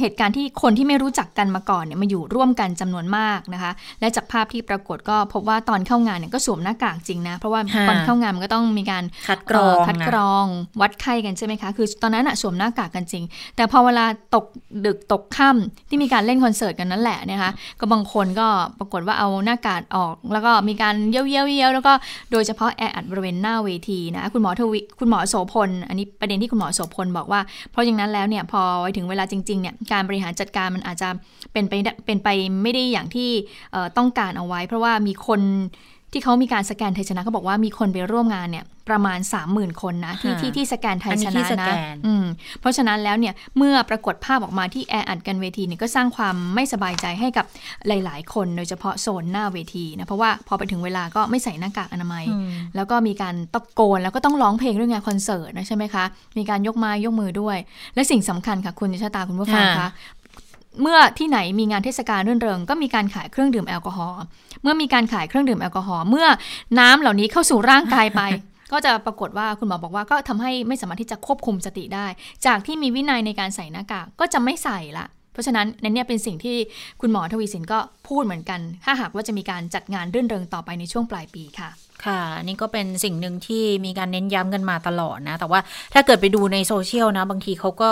[0.00, 10.44] เหตุการณ์ที่คนที่ไม่รู้จักกันมาก่อนเนี่ยมาอยู่ร่วมกันจำนวนมากนะคะ และจากภาพที่ปรากฏก็พบว่าตอนเข้างานเนี่ยก็สวมหน้ากากจริงนะ เพราะว่าตอนเข้างานมันก็ต้องมีการคัดกรองคัดกรอง
[10.80, 13.24] วัดไข้กันใช่ไหมคะ คือตอนนั้นอะสวมหน้ากากกันจริง
[13.56, 14.46] แต่พอเวลาตก
[14.86, 18.46] ดึกตกค่ำที่มีการเล่นคอนเสิร์ตกันนั่นแหละนะคะก็บางคนก็
[18.78, 21.92] ปรากฏว่าเอาหน้ากากออก แล้วก็มีการเย้ยเย้ยแล้วก็
[22.32, 31.08] โดยเฉพาะแออัดบริเวณหน้าเวทีนะคุณหมอทวีคุณหมอโสพลอันนี้ประเด็นที่คุณหมอโสพลบอกว่า เพราะอย่างนั้นแล้วเนี่ยพออยถึงเวลาจริงๆเนี่ยการบริหารจัดการมันอาจจะ
[31.52, 31.72] เป็นไป
[32.06, 32.28] เป็นไป
[32.62, 33.30] ไม่ได้อย่างที่
[33.98, 35.40] ต้องการเอาไว้ เพราะว่ามีคน
[36.14, 39.18] ที่เขามีการสแกนไทยชนะเขาบอกว่ามีคนไปร่วมงานเนี่ยประมาณ
[39.50, 41.74] 30,000 คนนะที่ที่ที่สแกนไทยชนะนะ
[42.60, 47.44] เพราะฉะนั้นแล้วเนี่ยเมื่อปรากฏภาพออกมาที่แออัดกันเวทีเนี่ยก็สร้างความไม่สบายใจให้กับ
[47.86, 52.24] หลาย ๆ คนโดยเฉพาะโซนหน้าเวทีนะเพราะว่าพอไปถึงเวลาก็ไม่ใส่หน้ากากอนามัย
[52.76, 56.04] แล้วก็มีการตะโกนแล้วก็ต้องร้องเพลงด้วยงานคอนเสิร์ตนะใช่ไหมคะ
[56.38, 57.56] มีการยกไม้ยกมือด้วย
[57.94, 59.88] และสิ่งสำคัญค่ะคุณชะตาคุณผู้ฟังคะ
[60.82, 64.22] เมื่อที่ไหนมีงานเทศกาลเรื่นเริง ก็มีการขายเครื่องดื่มแอลกอฮอล์
[64.62, 66.26] เมื่อมีการขายเครื่องดื่มแอลกอฮอล์เมื่อ
[66.78, 68.20] น้ำเหล่านี้เข้าสู่ร่างกายไป
[68.72, 72.06] ก็จะปรากฏว่าคุณหมอบอกว่าก็ทำให้ไม่สามารถที่จะควบคุมสติได้
[72.46, 76.56] จากที่มีวินัยในการใส่หน้ากากก็จะไม่ใส่ละเพราะฉะนั้นนเนี้เป็นสิ่งที่
[77.00, 77.78] คุณหมอทวีสินก็
[78.08, 81.70] พูดเหมือนกัน ถ้าหากว่าจะมีการจัดงานรื่นเริงต่อไปในช่วงปลายปีค่ะ
[82.04, 85.60] ค่ะ นี่ก็เป็นสิ่งหนึ่งที่มีการเน้นย้ำกันมาตลอดนะ แต่ว่า
[85.94, 87.88] ถ้าเกิดไปดูในโซเชียลนะ บางทีเขาก็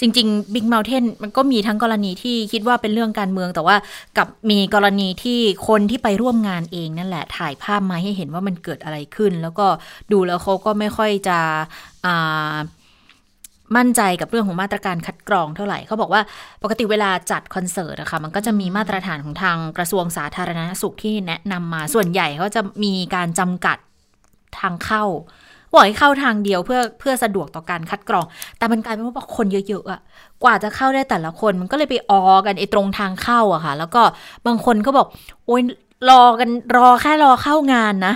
[0.00, 3.76] จริง ๆ Big Mountain มันก็มีทั้งกรณีที่คิดว่าเป็นเรื่องการเมือง แต่ว่า
[4.18, 9.66] กับมีกรณีที่คนที่ไปร่วมงานเองนั่นแหละถ่ายภาพมาให้เห็นว่ามันเกิดอะไรขึ้น แล้วก็
[10.12, 11.38] ดูแล้วเขาก็ไม่ค่อยจะ
[12.06, 12.56] อ่า
[13.76, 16.22] มั่นใจกับเรื่องของมาตรการคัดกรองเท่าไหร่เขาบอกว่า
[16.62, 23.78] ปกติเวลาจัดคอนเสิร์ตอะค่ะมันก็จะมีมาตรฐานของทางกระทรวงสาธารณสุขที่แนะนำมาส่วนใหญ่เขาจะมีการจำกัด
[24.58, 25.04] ทางเข้า
[25.72, 28.24] บอกให้เข้าทางเดียวเพื่อเพื่อสะดวกต่อการคัดกรอง
[28.58, 30.00] แต่มันกลายเป็นว่าคนเยอะๆอะ
[30.44, 34.02] กว่าจะเข้าได้แต่ละคนมันก็เลยไปออกันไอ้ตรงทางเข้าอะค่ะ แล้วก็
[34.46, 35.06] บางคนก็บอก
[35.46, 35.62] โอ๊ย
[36.10, 38.14] รอกันรอแค่รอเข้างานนะ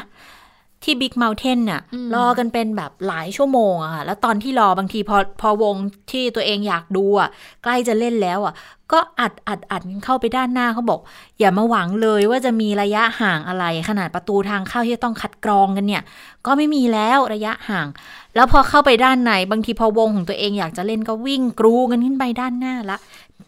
[0.85, 5.75] ที่ Big Mountain น่ะอืมรอกันเป็นแบบหลายชั่วโมงอะค่ะแล้วตอนที่รอบางทีพอพอวง
[6.11, 7.29] ที่ตัวเองอยากดูอะ
[7.63, 8.55] ใกล้จะเล่นแล้วอะ
[8.93, 11.01] ก็อัดอัดอัดกันเข้าไปด้านหน้าเขาบอก
[11.39, 16.03] อย่ามาหวังเลยว่าจะมีระยะห่างอะไร ขนาดประตูทางเข้าที่จะต้องคัดกรองกันเนี่ย
[16.47, 17.87] ก็ไม่มีแล้วระยะห่าง
[18.35, 22.99] แล้วพอเข้าไปด้านในบางทีพอวงของตัวเองอยากจะเล่นก็วิ่งกรูกันขึ้นไปด้านหน้าละ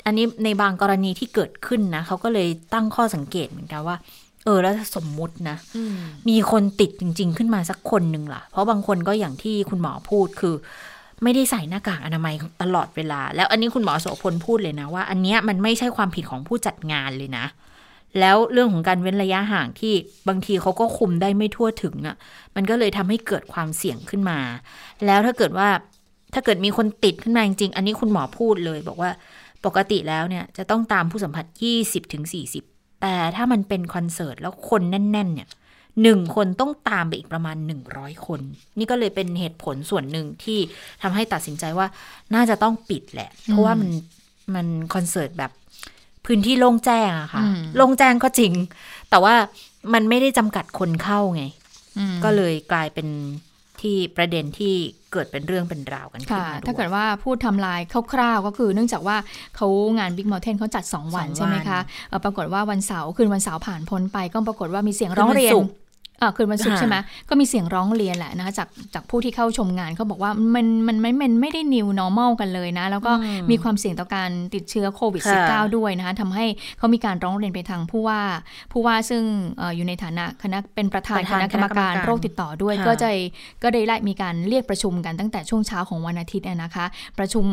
[0.07, 3.97] อันนี้ในบางกรณีที่เกิดขึ้นนะเขาก็เลยตั้งข้อสังเกตเหมือนกันว่า
[4.45, 5.57] เออแล้วถ้าสมมุตินะ
[6.29, 10.55] มีคนติดจริง ๆ ขึ้นมาสักคนหนึ่งล่ะ เพราะบางคนก็อย่างที่คุณหมอพูดคือ
[11.23, 17.47] ไม่ได้ใส่หน้ากากอนามัยตลอดเวลา แล้วอันนี้คุณหมอโสพลพูดเลยนะว่า อันเนี้ยมันไม่ใช่ความผิดของผู้จัดงานเลยนะ
[18.21, 19.95] แล้วเรื่องของการเว้นระยะห่างที่
[20.29, 22.17] บางทีเขาก็คุมได้ไม่ทั่วถึงอะ่ะ
[22.57, 24.39] มันก็เลยทำให้เกิดความเสี่ยงขึ้นมา
[25.07, 25.69] แล้วถ้าเกิดว่า
[26.35, 29.11] ถ้าเกิดมีคนติดขึ้นมาจริงๆอันนี้คุณหมอพูดเลย บอกว่า
[29.65, 31.47] ปกติแล้วเนี่ยจะต้องตามผู้สัมผัส
[31.79, 32.72] 20ถึง40
[33.03, 35.49] แต่ถ้ามันเป็นคอนเสิร์ตแล้วคนแน่น ๆ เนี่ย
[36.03, 37.57] หนึ่งคนต้องตามไปอีกประมาณ
[37.91, 38.41] 100 คน
[38.79, 40.59] นี่ก็เลยเป็นเหตุผลส่วนหนึ่งที่
[41.03, 41.87] ทำให้ตัดสินใจว่า
[42.35, 43.91] น่าจะต้องปิดแหละ เพราะว่ามัน
[44.55, 45.53] มันคอนเสิร์ตแบบ
[46.27, 48.53] พื้นที่โล่งแจ้งอะค่ะอืมโล่งแจ้งก็จริง
[49.11, 49.35] แต่ว่า
[49.95, 51.45] มันไม่ได้จำกัดคนเข้าไง
[51.99, 53.09] อืมก็เลยกลายเป็น
[53.81, 54.77] ที่ประเด็นที่
[55.13, 57.81] เกิดเป็นเรื่องเป็นราวกันขึ้นค่ะมาด้วยถ้าเกิดว่าพูดทำลาย
[58.13, 59.17] คร่าวๆก็คือ เนื่องจากว่า
[59.57, 59.67] เขา
[59.99, 65.53] งาน Big Mountain เขาจัด2วันสองวันใช่ไหมคะเอ่อปรากฏว่าวันเสาร์คืนวันเสาร์ผ่านพ้นไปก็ปรากฏว่ามีเสียงร้องเรียน
[66.37, 66.97] คืนวันศุกร์อ่าคืนวันศุกร์ค่ะใช่ไหม
[67.29, 73.13] ก็มีเสียงร้องเรียนแหละนะคะจากจากผู้ที่เข้าชมงานเขาบอกว่ามันมันไม่มันไม่ได้ new normal กันเลยนะ แล้วก็
[73.51, 76.47] มีความเสี่ยงต่อการติดเชื้อโควิดค่ะ -19 ด้วยนะคะทำให้
[76.79, 78.21] เขามีการร้องเรียนไปทางผู้ว่า
[78.73, 79.23] ผู้ว่าซึ่ง
[79.59, 83.11] เอ่ออยู่ในฐานะคณะเป็นประธานประคธานณะกรรมการคณะกรรมการโรคติดต่อด้วยค่ะก็จะ
[83.63, 86.87] ก็ได้ไล่มีการเรียกประชุมกันตั้งแต่ช่วงเช้าของวันอาทิตย์อะนะคะ
[87.19, 87.47] ประชุม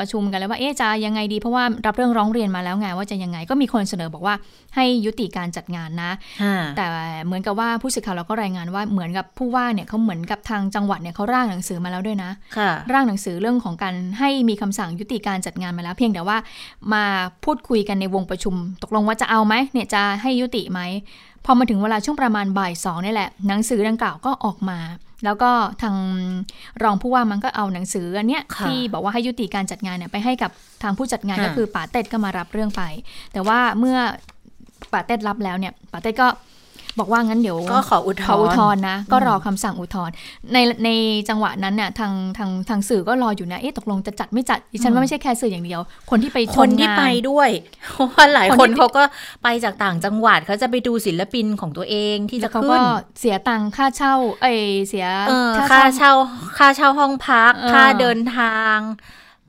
[0.00, 4.34] ประชุมกันแล้วว่าเอ๊ะจะยังไงดีเพราะว่ารับเรื่องร้องเรียนมาแล้วไงว่าจะยังไงก็มีคนเสนอบอกว่า
[4.76, 6.10] ให้ยุติการจัดงานนะ
[6.42, 6.86] อ่าแต่
[7.24, 16.36] เหมือนกับว่าผู้สื่อข่าวเราก็รายงานว่าเหมือนกับผู้ว่าเนี่ยเขาเหมือนกับทางจังหวัดเนี่ยเขาร่างหนังสือมาแล้วด้วยนะค่ะร่างหนังสือเรื่องของการให้มีคำสั่งยุติการจัดงานมาแล้ว เพียงแต่ว่า
[16.94, 17.04] มา
[17.44, 20.80] พูดคุยกันในวงประชุม ตกลงว่าจะเอาไหมเนี่ยจะให้ยุติไหม
[21.44, 24.78] พอมาถึงเวลาช่วงประมาณบ่ายสองนี่แหละหนังสือดังกล่าวก็ออกมา
[25.24, 25.50] แล้วก็
[25.82, 25.96] ทาง
[26.82, 30.50] รองผู้ว่ามันก็เอาหนังสืออันเนี้ยค่ะที่บอกว่าให้ยุติการจัดงานเนี่ยไปให้กับ
[30.82, 32.82] ทางผู้จัดงานค่ะก็คือป๋าเต็ดก็มารับเรื่องไป
[33.32, 33.98] แต่ว่าเมื่อ
[34.92, 36.28] ป๋าเต็ดรับแล้วเนี่ยป๋าเต็ดก็
[36.98, 40.14] บอกว่างั้นเดี๋ยวก็ขออุทธขออุทธรรณ์ณ์นะ ก็รอคำสั่งอุทธรณ์
[40.52, 40.90] ในใน
[41.28, 45.80] จังหวะนั้นเนี่ยทางทางทางสื่อก็รออยู่นะเอ๊ะตกลงจะจัดไม่จัดดิฉันว่าไม่ใช่แค่สื่ออย่างเดียว
[46.10, 47.50] คนที่ไปชคมนที่งาไปด้วย
[47.92, 49.02] เพราะว่าหลายคนคนที่เขาก็
[49.42, 52.82] ไปจากต่างจังหวัดเขาจะไปดูศิลปินของตัวเองที่แล้จะวเขาขึ้ก็น
[53.20, 56.12] เสียตังค่าเช่า เอ้ยเสียเออค่าเช่า
[56.58, 58.78] ค่าเช่าห้องพักเออค่าเดินทาง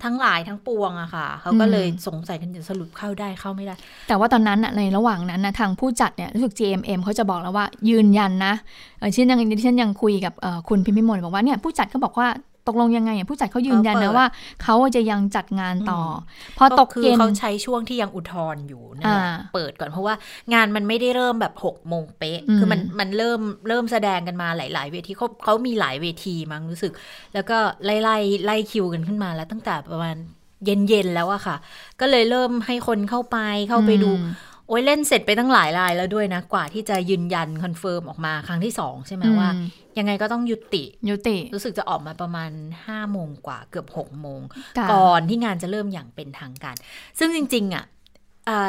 [0.03, 3.75] ทั้งหลายทั้งปวงอะค่ะ เขาก็เลยสงสัยกันอยู่สรุปเข้าได้เข้าไม่ได้
[4.07, 8.53] แต่ว่าตอนนั้นน่ะในระหว่างนั้นนะทางผู้จัดเนี่ยรู้สึก GMM เขาจะบอกแล้วว่ายืนยันนะ
[8.99, 12.27] เออเช่นยังดิฉันยังคุยกับเอ่อคุณพิมพิมลบอกว่าเนี่ยผู้จัดเขาบอกว่า
[12.67, 14.27] ตกลงยังไงอะผู้จัดเขายืนยันเขาเปินะดว่า
[14.63, 20.15] เขาจะยังจัดงานต่ออพอตกคือเย็นเขาใช้ช่วงที่ยังอุทธรณ์อยู่นั่นแหละอ่าเปิดก่อนเพราะว่า
[20.53, 26.93] งานมันไม่ได้เริ่มแบบหกโมงเป๊ะอืมคือมันมันเริ่มเริ่มแสดงกันมาหลาย ๆ เวทีเขาเขามีหลายเวทีมั้งรู้สึก
[27.33, 30.17] แล้วก็ไล่ไล่ไล่คิวกันขึ้นมาแล้วตั้งแต่ประมาณ
[30.65, 31.57] เย็นเย็นๆแล้วอะค่ะ
[31.99, 33.37] ก็เลยเริ่มให้คนเข้าไป
[33.69, 34.23] เข้าไปดูอืม
[34.67, 39.65] โอ้ยเล่นเสร็จไปตั้งหลายรายแล้วด้วยนะ กว่าที่จะยืนยัน confirm ออกมาครั้งที่สองใช่ไหมว่าอืม
[39.97, 44.41] ยังไงก็ต้องยุติยุติ รู้สึกจะออกมาประมาณ5้าโมงกว่าเกือบ6กโมง
[44.77, 46.75] ค่ะก่อนที่งานจะเริ่มอย่างเป็นทางการ
[47.19, 47.96] ซึ่งจริง ๆอะเอ่อ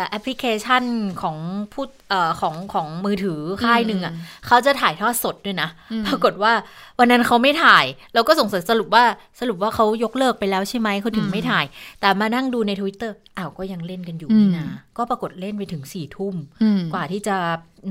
[0.09, 0.83] แอปพลิเคชัน
[1.23, 1.37] ของ
[1.73, 4.12] ผู้เอ่อของของมือถือค่ายหนึ่งอะ
[4.47, 6.53] เขาจะถ่ายทอดสดด้วยนะอืมปรากฏว่า
[6.99, 9.05] วันนั้นเขาไม่ถ่าย เราก็สงสัยสรุปว่า
[9.41, 11.64] สรุปว่าเขายกเลิกไปแล้วใช่ไหมเขาถึงไม่ถ่าย
[12.01, 17.37] แต่มานั่งดูใน Twitter อ้าวก็ยังเล่นกันอยู่นี่นะก็ปรากฏเล่นไปถึงสี่ทุ่มอืมกว่าที่จะ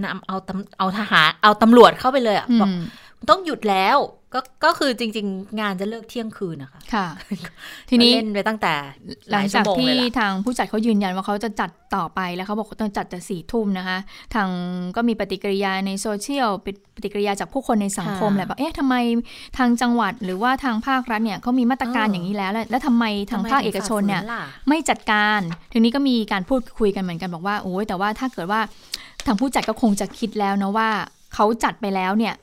[0.04, 2.82] นำเอาตำเอาทหารเอาตำรวจเข้าไปเลยอะอืบอกม
[3.30, 3.98] ต้องหยุดแล้ว
[4.34, 7.08] ก็ก็คือจริง ๆ งานจะเลิกเที่ยงคืนนะคะ ค่ะ
[7.90, 8.74] ทีนี้เล่นไปตั้งแต่
[9.32, 13.98] หลังจากที่ยชั่วโมเลยล่ะทางผู้จัดเขายืนยันว่าเขาจะจัดต่อไปแล้วเขาบอกว่าต้องจัดแต่สี่ทุ่มนะคะ
[14.34, 14.48] ทาง
[14.96, 18.96] ก็มีปฏิกิริยาในโซเชียลเป็นปฏิกิริยาจากผู้คนในสังคมค่ะแหละว่าเอ๊ะทำไม
[19.58, 25.40] ทางจังหวัดหรือว่าทางภาครัฐเนี่ยเขามีมาตรการเออออย่างนี้แล้ว แล้วทำไมทางภาคเอกชนเนี่ยทำไมถึงฝ่าฝืล่ะไม่จัดการ
[25.72, 28.62] ทีนี้ก็มีการพูดคุยกันเหมือนกันบอกว่าโอ้ยแต่ว่าถ้าเกิดว่า
[29.26, 30.90] ทางผู้จัดก็คงจะคิดแล้วนะว่า
[31.34, 32.34] เขาจัดไปแล้วเนี่ย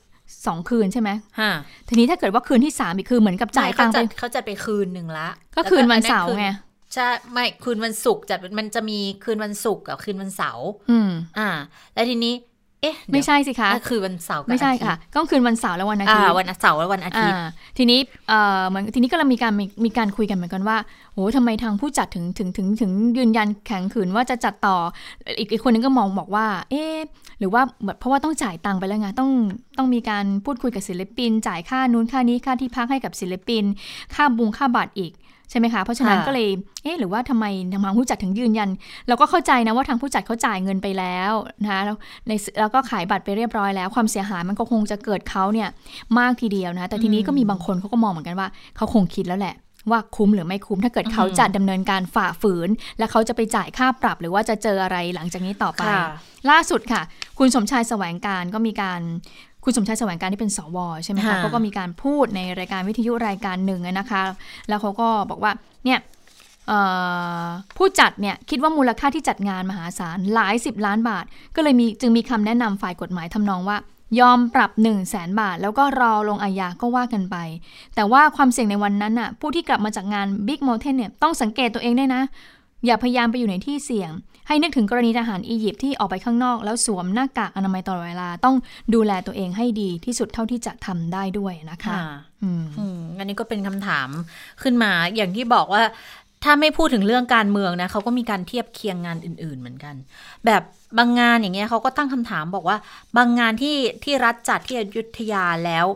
[0.46, 1.10] สองคืนใช่ไหม
[1.40, 1.50] ฮะ
[1.88, 6.48] ทีนี้ถ้าเกิดว่าคืนที่สามอีกคือเหมือนกับจ่ายไม่ตังค์เขาไปจัดเขาจัดไปคืนหนึ่งละ ก็คืนวันเสาร์แล้วก็อัไง
[6.94, 11.48] ใช่ไม่คืนวันศุกร์จัดมันจะมีคืนวันศุกร์กับคืนวันเสาร์อืมอ่า
[11.94, 12.34] แล้วทีนี้
[12.84, 20.76] เอ๊ะ ไม่ใช่สิคะเดี๋ยวอะคือวันเสาร์กับไม่ใช่อาทิตย์ค่ะ ก็คืนวันเสาร์และวันอาทิอ่าตย์วันเสาร์และวันอาทิตย์อ่าทีนี้เอ่อเหมือนทีนี้ก็เรามีการมีมีการคุยกันเหมือนกันว่า
[21.14, 24.76] โอ้ทำไมทางผู้จัดถึงถึงถึงถึงยืนยันแข็งขืนว่าจะจัดต่อ
[25.38, 26.98] อีกอีกคนนึงก็มองบอกว่า เอ๊ะ
[27.38, 29.30] หรือว่าแบบเพราะว่าต้องจ่ายตังค์ไปแล้วไงต้อง
[29.78, 33.64] ต้องมีการพูดคุยกับศิลปิน จ่ายค่านู้นค่านี้ค่าที่พักให้กับศิลปิน
[34.14, 35.12] ค่าบุงค่าบัตรอีก
[35.50, 36.48] ใช่ไหมคะ เพราะฉะนั้นค่ะก็เลย
[36.82, 38.68] เอ๊ะหรือว่าทำไมทางผู้จัดถึงยืนยัน
[39.08, 41.96] เราก็เข้าใจนะว่าทางผู้จัดเขาจ่ายเงินไปแล้วนะคะแล้ว
[42.28, 45.68] ในแล้วก็ขายบัตรไปเรียบร้อยแล้ว ความเสียหายมันก็คงจะเกิดเขาเนี่ย
[46.18, 49.56] มากทีเดียวนะแต่ทีนี้ก็มีบางคนเขาก็มองเหมือนกันว่าเขาคงคิดแล้วแหละ
[49.90, 56.04] ว่าคุ้มหรือไม่คุ้มถ้าเกิดเขาจะดำเนินการฝ่าฝืน และเขาจะไปจ่ายค่าปรับหรือว่าจะเจออะไรหลังจากนี้ต่อไปค่ะ
[56.50, 57.02] ล่าสุดค่ะ
[57.38, 59.00] คุณสมชายแสวงการก็มีการ
[59.64, 64.22] คุณสมชายแสวงการที่เป็นสวใช่ไหมคะค่ะเขาก็มีการพูดในรายการวิทยุรายการหนึ่งนะคะ
[64.68, 65.52] แล้วเขาก็บอกว่า
[65.84, 65.98] เนี่ย
[66.68, 66.78] เอ่
[67.44, 67.46] อ
[67.76, 71.24] ผู้จัดเนี่ยคิดว่ามูลค่าที่จัดงานมหาศาลหลายสิบล้านบาท
[71.56, 73.76] ก็เลยมีจึงมีคำแนะนำฝ่ายกฎหมายทำนองว่า
[74.20, 77.36] ยอมปรับ 1 0 0 0 0แสนบาท แล้วก็รอลงอาญาก็ว่ากันไป
[77.94, 82.22] แต่ว่าความเสี่ยงในวันนั้นน่ะผู้ที่กลับมาจากงาน Big Mountain เนี่ยต้องสังเกตตัวเองด้วยนะ
[82.86, 84.10] อย่าพยายามไปอยู่ในที่เสี่ยง
[84.46, 88.56] ให้นึกถึงกรณีทหารอียิปต์ที่ออกไปข้างนอก แล้วสวมหน้ากากอนามัยตลอดเวลาต้อง
[88.94, 92.04] ดูแลตัวเองให้ดีที่สุดเท่าที่จะทำได้ด้วยนะคะค่ะ
[92.42, 94.08] อืมอืมอันนี้ก็เป็นคำถาม
[94.62, 95.82] ขึ้นมาอย่างที่บอกว่า
[96.44, 99.94] ถ้าไม่พูดถึงเรื่องการเมืองนะเขาก็มีการเทียบเคียงงานอื่น ๆ เหมือนกัน
[100.46, 100.62] แบบ
[100.98, 102.76] บางงานอย่างเงี้ยเขาก็ตั้งคำถามบอกว่า
[103.16, 105.86] บางงานที่ที่รัฐจัดที่อยุธยาแล้ว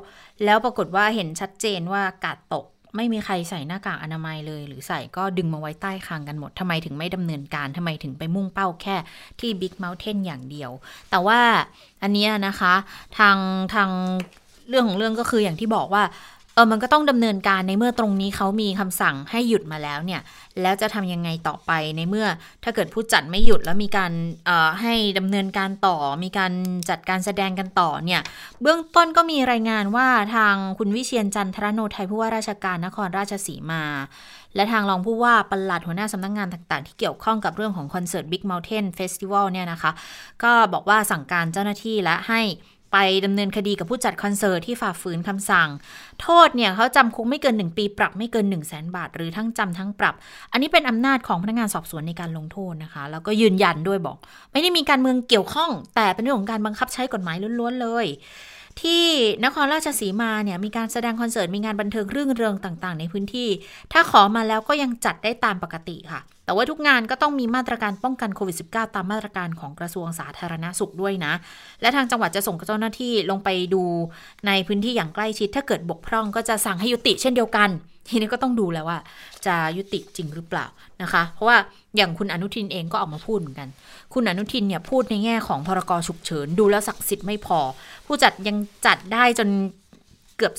[0.44, 2.66] แล้วปรากฏว่าเห็นชัดเจนว่ากาดตก
[2.98, 8.96] ไม่มีใครใส่หน้ากากอนามัยเลย หรือใส่ก็ดึงมาไว้ใต้คางกันหมดทำไมถึงไม่ดำเนินการทำไมถึงไปมุ่งเป้าแค่
[9.40, 10.70] ที่ Big Mountain อย่างเดียว
[11.10, 11.40] แต่ว่า
[12.02, 12.74] อันเนี้ยนะคะ
[13.18, 13.36] ทาง
[13.74, 13.90] ทาง
[14.68, 16.02] เรื่องของเรื่องก็คืออย่างที่บอกว่า
[16.60, 20.20] ออมันก็ต้องดำเนินการในเมื่อตรงนี้เขามีคำสั่งให้หยุดมาแล้วเนี่ย
[20.62, 22.26] แล้วจะทำยังไงต่อไปในเมื่อ
[22.64, 24.12] ถ้าเกิดผู้จัดไม่หยุดแล้วมีการ
[24.46, 26.52] เอ่อให้ดำเนินการต่อ มีการ
[26.90, 28.20] จัดการแสดงกันต่อเนี่ย
[28.62, 33.84] เบื้องต้นก็มีรายงานว่าทางคุณวิเชียนจันทรโนไทยผู้ว่าราชการนครราชสีมา
[34.54, 39.90] และทางรองผู้ว่าปลัดหัวหน้าสำนักงงานต่าง ๆ ที่เกี่ยวข้องกับเรื่องของคอนเสิร์ต Big Mountain Festival เนี่ยนะคะ
[40.42, 42.40] ก็บอกว่าสั่งการเจ้าหน้าที่และให้
[42.92, 45.68] ไปดำเนินคดีกับผู้จัดคอนเสิร์ตที่ฝ่าฝืนคำสั่ง
[46.22, 50.14] โทษเนี่ยเขาจำคุกไม่เกิน 1 ปีปรับไม่เกิน 1 0 0 0 0แสนบาท หรือทั้งจำทั้งปรับ
[50.52, 54.16] อันนี้เป็นอำนาจของพนักงานสอบสวนในการลงโทษนะคะ แล้วก็ยืนยันด้วยบอก
[54.52, 58.06] ไม่ได้มีการเมืองเกี่ยวข้อง แต่เป็นเรื่องของการบังคับใช้กฎหมายล้วนๆเลย
[58.82, 59.04] ที่
[59.44, 63.48] นครราชสีมาเนี่ยมีการแสดงคอนเสิร์ตมีงานบันเทิงเรื่องเริงต่างๆ ในพื้นที่
[63.92, 71.32] ถ้าขอมาแล้วก็ยังจัดได้ตามปกติค่ะ แต่ว่าทุกงานก็ต้องมีมาตรการป้องกันโควิด -19 ตามมาตรการของกระทรวงสาธารณสุขด้วยนะ
[71.80, 73.84] และทางจังหวัดจะส่งเจ้าหน้าที่ลงไปดู
[74.46, 77.68] ในพื้นที่อย่างใกล้ชิด ถ้าเกิดบกพร่องก็จะสั่งให้ยุติเช่นเดียวกัน
[78.10, 78.98] ทีนี้ก็ต้องดูแล้วว่า
[79.46, 80.66] จะยุติจริงหรือเปล่า
[81.02, 81.56] นะคะ เพราะว่า
[81.96, 83.68] อย่างคุณอนุทินเองก็ออกมาพูดเหมือนกัน
[84.14, 87.58] คุณอนุทินเนี่ยพูดในแง่ของพรกฉุกเฉินดูแล้วศักดิ์สิทธิ์ไม่พอ
[88.06, 89.48] ผู้จัดยังจัดได้จน
[90.36, 90.52] เกือบ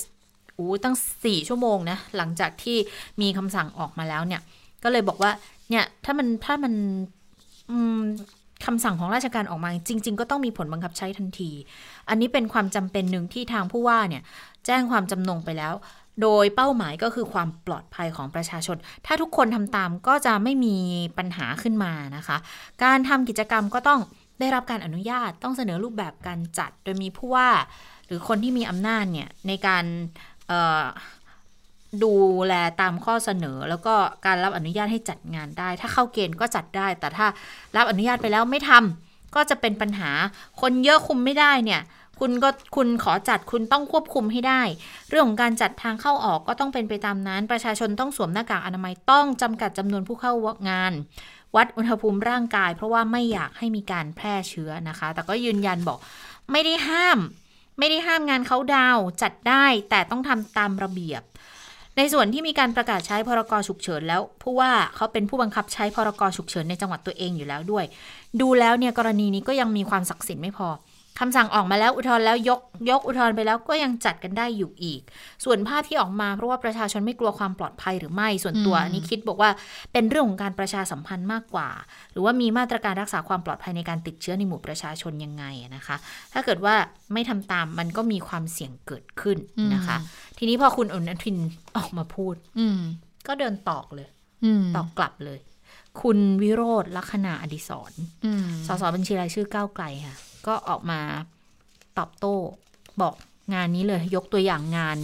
[0.58, 2.78] อู้ตั้งสี่ชั่วโมงนะหลังจากที่
[3.22, 4.42] มีคำสั่งออกมาแล้วเนี่ย
[4.84, 5.32] ก็เลยบอกว่า
[5.70, 6.74] เนี่ยถ้ามันถ้ามัน
[8.00, 8.02] ม
[8.66, 11.52] คำสั่งของราชการออกมาจริง ๆ ก็ต้องมีผลบังคับใช้ทันที
[12.10, 14.24] อันนี้เป็นความจำเป็นหนึ่งที่ทางผู้ว่าเนี่ย
[14.66, 15.74] แจ้งความจำนงไปแล้ว
[16.22, 20.76] โดยเป้าหมายก็คือความปลอดภัยของประชาชน ถ้าทุกคนทำตามก็จะไม่มี
[21.18, 22.38] ปัญหาขึ้นมานะคะ
[22.84, 24.00] การทำกิจกรรมก็ต้อง
[24.40, 27.50] ได้รับการอนุญาตต้องเสนอรูปแบบการจัด โดยมีผู้ว่า
[28.06, 29.84] หรือคนที่มีอำนาจเนี่ยในการ
[32.04, 32.14] ดู
[32.48, 37.28] แลตามข้อเสนอ แล้วก็การรับอนุญาตให้จัดงานได้ ถ้าเข้าเกณฑ์ก็จัดได้ แต่ถ้า
[37.76, 40.12] รับอนุญาตไปแล้วไม่ทำก็จะเป็นปัญหา
[40.62, 41.82] คนเยอะคุมไม่ได้เนี่ย
[42.20, 44.62] คุณก็คุณขอจัดคุณต้องควบคุมให้ได้
[45.10, 50.34] เรื่องของการจัดทางเข้าออกก็ต้องเป็นไปตามนั้น ประชาชนต้องสวมหน้ากากอนามัยต้องจำกัดจำนวนผู้เข้า
[50.70, 50.94] งาน
[51.56, 55.98] วัดอุณหภูมิร่างกาย เพราะว่าไม่อยากให้มีการแพร่เชื้อนะคะ แต่ก็ยืนยันบอก
[56.52, 57.20] ไม่ได้ห้าม
[57.80, 61.22] ไม่ได้ห้ามงานเขาดาวจัดได้แต่ต้องทำตามระเบียบ
[61.98, 67.86] ในส่วนที่มีการประกาศใช้พรกฉุกเฉินแล้วผู้ว่าเขาเป็นผู้บังคับใช้พรกฉุกเฉินในจังหวัดตัวเองอยู่แล้วด้วย
[68.42, 70.70] ดูแล้วเนี่ยกรณีนี้ก็ยังมีความศักดิ์สิทธิ์ไม่พอ
[71.20, 75.02] คำสั่งออกมาแล้วอุทธรณ์แล้วยกยกอุทธรณ์ไปแล้วก็ยังจัดกันได้อยู่อีก
[75.46, 79.50] ส่วนภาพที่ออกมาเพราะว่าประชาชนไม่กลัวความปลอดภัยหรือไม่ส่วนตัวอืมอันนี้คิดบอกว่า
[79.94, 81.70] เป็นเรื่องของการประชาสัมพันธ์มากกว่า
[82.12, 85.96] หรือว่ามีมาตรการรักษาความปลอดภัยในการติดเชื้อในหมู่ประชาชนยังไงอะนะคะ
[86.34, 86.76] ถ้าเกิดว่า
[87.14, 89.38] ไม่ทำตามมันก็มีความเสี่ยงเกิดขึ้น
[89.74, 89.98] นะคะ
[90.38, 91.38] ทีนี้พอคุณอนุทิน
[91.78, 92.80] ออกมาพูด อืม
[93.28, 94.08] ก็เดินตอกเลย
[94.46, 95.40] อืมตอกกลับเลย
[96.02, 97.92] คุณวิโรธลักษณะอดิศร
[98.26, 100.18] อืมสสบัญชีรายชื่อก้าวไกลค่ะ
[100.50, 101.00] ก็ออกมา
[101.98, 102.36] ตอบโต้
[103.02, 103.14] บอก
[103.54, 104.98] งานนี้เลยยกตัวอย่างงาน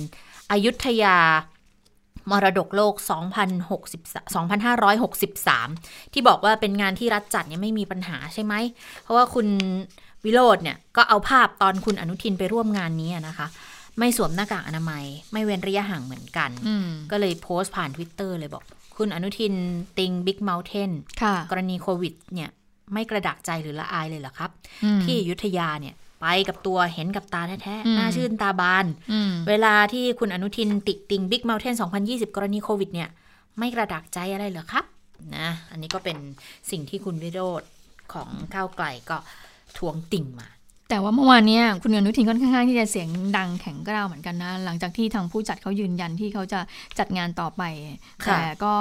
[0.52, 1.18] อายุทยา
[2.32, 2.94] มรดกโลก
[3.74, 8.54] 2060 2563 ที่บอกว่าเป็นงานที่รัฐจัดเนี่ยไม่มีปัญหาใช่ไหม
[9.02, 9.48] เพราะว่าคุณ
[10.26, 13.48] วิโรธเนี่ยก็เอาภาพตอนคุณอนุทินไปร่วมงานนี้นะคะ
[14.00, 18.64] ไม่สวมหน้ากากอนามัย ไม่เว้นระยะห่างเหมือนกันอืมก็เลยโพสต์ผ่าน Twitter เลยบอก
[18.98, 19.54] คุณอนุทิน
[19.98, 22.52] ติงบิ๊กเม t เทนค่ะกรณีโควิดเนี่ย
[22.94, 24.50] ไม่กระดักใจหรือละอายเลยเหรอครับ
[24.84, 33.10] อืมที่อยุธยาเนี่ยไปกับตัวเห็นกับตาแท้อืมๆน่าชื่นตาบานอืมเวลาที่คุณอนุทินติติงบิ๊กเม t เทน2020 กรณีโควิดเนี่ย
[33.60, 34.86] ไม่กระดักใจอะไรเหรอครับ
[35.36, 36.18] นะอันนี้ก็เป็น
[36.72, 37.64] สิ่งที่คุณวิโรธ
[38.14, 39.18] ของก้าวไกลก็
[39.78, 40.48] ทวงติ่งมา
[40.90, 46.60] แต่ว่าเมื่อวานเนี้ยคุณอนุทินค่อนข้างที่จะเสียงดังแข็งกร้าวเหมือนกันนะ หลังจากที่ทางผู้จัดเขายืนยันที่เขาจะ
[47.00, 47.62] จัดงานต่อไป
[48.26, 48.74] ค่ะแต่ก็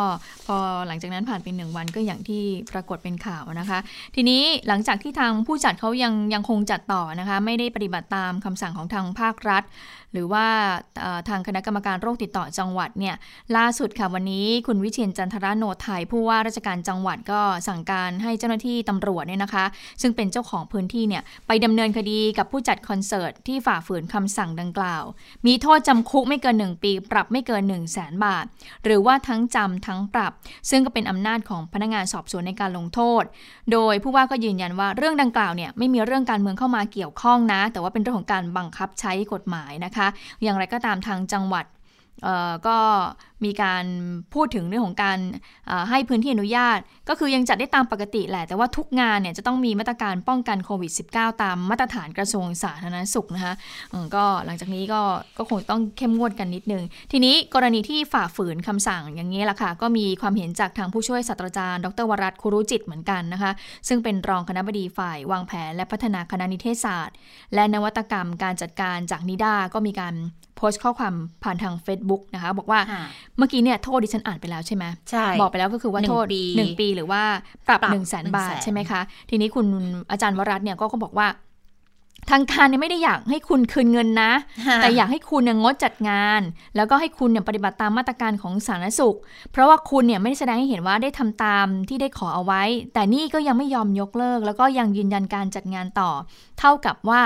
[0.47, 3.79] พอหลังจากนั้นผ่านไปหนึ่งวันก็อย่างที่ปรากฏเป็นข่าวนะคะ
[4.15, 9.63] ทีนี้หลังจากที่ทางผู้จัดเขายังยังคงจัดต่อนะคะ ไม่ได้ปฏิบัติตามคำสั่งของทางภาครัฐ
[10.15, 10.47] หรือว่า
[11.29, 13.15] ทางคณะกรรมการโรคติดต่อจังหวัดเนี่ย
[13.57, 19.65] ล่าสุดค่ะวันนี้คุณวิเชียนจันทรโนไทยผู้ว่าราชการจังหวัดก็สั่งการให้เจ้าหน้าที่ตำรวจเนี่ยนะคะ
[20.03, 25.05] ซึ่งเป็นเจ้าของพื้นที่เนี่ยไปดำเนินคดีกับผู้จัดคอนเสิร์ตที่ฝ่าฝืนคำสั่งดังกล่าว
[25.47, 28.45] มีโทษจำคุกไม่เกิน 1 ปี ปรับไม่เกิน 1 0 0 0 0แสนบาท
[28.85, 30.33] หรือว่าทั้งจำทั้งปรับ
[30.71, 33.25] ซึ่งก็เป็นอำนาจของพนักงานสอบสวนในการลงโทษ
[33.73, 40.04] โดยผู้ว่าก็ยืนยันว่าเรื่องดังกล่าวเนี่ยไม่มีเรื่องการเมืองเข้ามาเกี่ยวข้องนะ แต่ว่าเป็นเรื่องของการบังคับใช้กฎหมายนะคะ
[40.43, 41.65] อย่างไรก็ตามทางจังหวัด
[42.67, 42.79] ก็
[43.45, 43.85] มีการ
[44.35, 45.19] พูดถึงเรื่องของการ
[45.91, 53.55] ให้พื้นที่อนุญาต ก็คือยังจัดได้ตามปกติแหละ แต่ว่าทุกงานเนี่ยจะต้องมีมาตรการป้องกันโควิด -19 ตามมาตรฐานกระทรวงสาธารณสุขนะคะ
[54.15, 55.03] ก็หลังจากนี้ก็
[55.39, 63.53] ก็คงต้องเข้มงวดกันนิดนึง ทีนี้กรณีที่ฝ่าฝืนคำสั่งอย่างนี้แหละค่ะ ก็มีความเห็นจากทางผู้ช่วยศาสตราจารย์ ดรวรัตน์คุรุจิตเหมือนกันนะคะ
[63.89, 67.17] ซึ่งเป็นรองคณะบดีฝ่ายวางแผนและพัฒนาคณะนิเทศศาสตร์
[67.55, 70.15] และนวัตกรรมการจัดการจากนิด้าก็มีการ
[70.65, 73.05] พสต์ข้อความผ่านทาง Facebook นะคะ บอกว่าค่ะ
[73.37, 77.23] เมื่อกี้เนี่ยโทษดิฉันอ่านไปแล้วใช่ไหมใช่บอกไปแล้วก็คือว่าหนึ่งโทษปีหนึ่งปีหรือว่า
[77.69, 79.01] ปรับปรับหนึ่งแสนบาท100,000ใช่ไหมคะ
[79.31, 79.67] ทีนี้คุณ
[80.11, 81.29] อาจารย์วรัตน์เนี่ยก็ก็บอกว่า
[82.31, 84.33] ทางการเนี่ยไม่ได้อยากให้คุณคืนเงินนะ
[84.83, 86.41] แต่อยากให้คุณเนี่ยงดจัดงาน
[86.77, 89.17] แล้วก็ให้คุณเนี่ยปฏิบัติตามมาตรการของสาธารณสุข
[89.51, 92.63] เพราะว่าคุณเนี่ยไม่ได้แสดงให้เห็นว่าได้ทำตามที่ได้ขอเอาไว้
[92.95, 96.11] แต่นี่ก็ยังไม่ยอมยกเลิก แล้วก็ยังยืนยันการจัดงานต่อ
[96.59, 97.23] เท่ากับว่า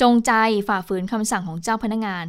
[0.00, 0.32] จงใจ
[0.68, 2.24] ฝ่าฝืนคำสั่งของเจ้าพนักงาน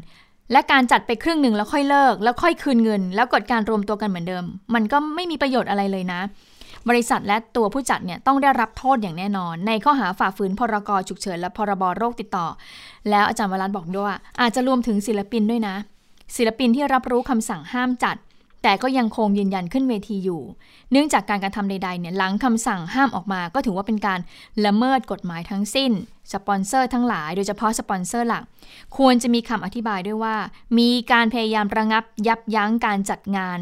[0.52, 6.22] และการจัดไปครึ่งหนึ่งแล้วค่อยเลิก แล้วค่อยคืนเงิน แล้วกดการรวมตัวกันเหมือนเดิม มันก็ไม่มีประโยชน์อะไรเลยนะ
[6.90, 12.48] บริษัทและตัวผู้จัดเนี่ยต้องได้รับโทษอย่างแน่นอน ในข้อหาฝ่าฝืนพรกฉุกเฉินและพรบโรคติดต่อ
[13.10, 15.76] แล้วอาจารย์วรัตน์บอกด้วยว่าอาจจะรวมถึงศิลปินด้วยนะ
[16.36, 18.16] ศิลปินที่รับรู้คำสั่งห้ามจัด
[18.64, 20.42] แต่ก็ยังคงยืนยันขึ้นเวทีอยู่
[20.92, 24.20] เนื่องจากการการะทำใดๆเนี่ยหลังคำสั่งห้ามออกมา ก็ถือว่าเป็นการ
[24.66, 25.92] ละเมิดกฎหมายทั้งสิ้น
[26.34, 28.44] สปอนเซอร์ทั้งหลาย โดยเฉพาะสปอนเซอร์หลัก
[28.98, 30.36] ควรจะมีคำอธิบายด้วยว่า
[30.80, 33.60] มีการพยายามระงับยับยั้งการจัดงาน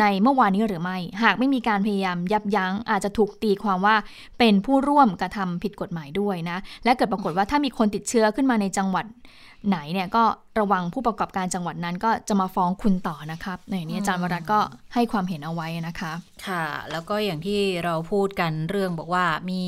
[0.00, 3.96] ในเมื่อวานนี้หรือไม่ หากไม่มีการพยายามยับยั้ง อาจจะถูกตีความว่า
[4.38, 9.04] เป็นผู้ร่วมกระทำผิดกฎหมายด้วยนะ และเกิดปรากฏว่าถ้ามีคนติดเชื้อขึ้นมาในจังหวัด
[9.68, 10.24] ไหนเนี่ยก็
[10.58, 14.60] ระวังผู้ประกอบการจังหวัดนั้นก็จะมาฟ้องคุณต่อนะครับในนี้อาจารย์วรัตน์ก็
[14.94, 16.12] ให้ความเห็นเอาไว้นะคะ
[16.46, 19.62] ค่ะ แล้วก็อย่างที่เราพูดกันเรื่องบอกว่ามี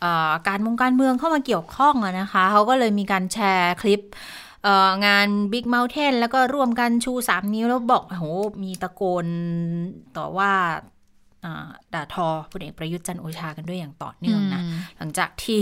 [0.00, 4.00] เอ่อการมงการเมืองเข้ามาเกี่ยวข้องอะนะคะ เขาก็เลยมีการแชร์คลิป
[4.64, 8.24] เอ่องาน Big Mountain แล้วก็ร่วมกันชู 3 นิ้วแล้วบอกโห
[8.62, 9.26] มีตะโกน
[10.16, 10.97] ต่อว่าอ่า
[11.94, 14.62] ด่าทอพลเอกประยุทธ์จันทร์โอชากันด้วยอย่างต่อเนื่องนะ
[14.98, 15.60] หลังจากที่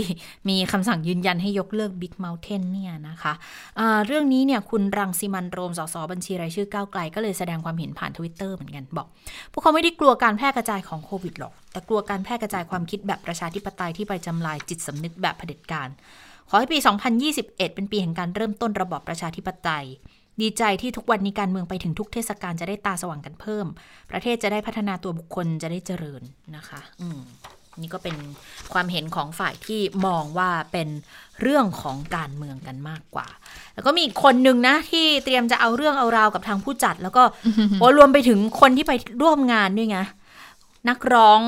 [0.49, 3.33] มีคำสั่งยืนยันให้ยกเลิก Big Mountain เนี่ยนะคะ
[3.79, 9.07] อ่าเรื่องนี้เนี่ยคุณรังสิมันต์โรมสสบัญชีรายชื่อก้าวไกล ก็เลยแสดงความเห็นผ่านทวิตเตอร์เหมือนกันบอก
[9.51, 15.89] พวกเขาไม่ได้กลัวการแพร่กระจายของโควิดหรอก แต่กลัวการแพร่กระจายความคิดแบบประชาธิปไตยที่ไปจำลายจิตสำนึกแบบเผด็จการ
[16.49, 16.77] ขอให้ปี
[17.21, 19.85] 2021 เป็นปีแห่งการเริ่มต้นระบอบประชาธิปไตย
[20.41, 23.65] ดีใจที่ทุกวันนี้การเมืองไปถึงทุกเทศกาลจะได้ตาสว่างกันเพิ่ม
[24.11, 26.21] ประเทศจะได้พัฒนาตัวบุคคลจะได้เจริญ
[26.55, 27.21] นะคะ อืม
[27.79, 28.15] นี่ก็เป็น
[28.73, 30.87] ความเห็นของฝ่ายที่มองว่าเป็น
[31.41, 33.27] เรื่องของการเมืองกันมากกว่า
[33.73, 37.23] แล้วก็มีคนหนึ่งนะที่เตรียมจะเอาเรื่องเอาราวกับทางผู้จัด แล้วก็
[37.79, 39.99] โอ้รวมไปถึงคนที่ไปร่วมงานด้วยไง
[40.89, 41.39] นักร้อง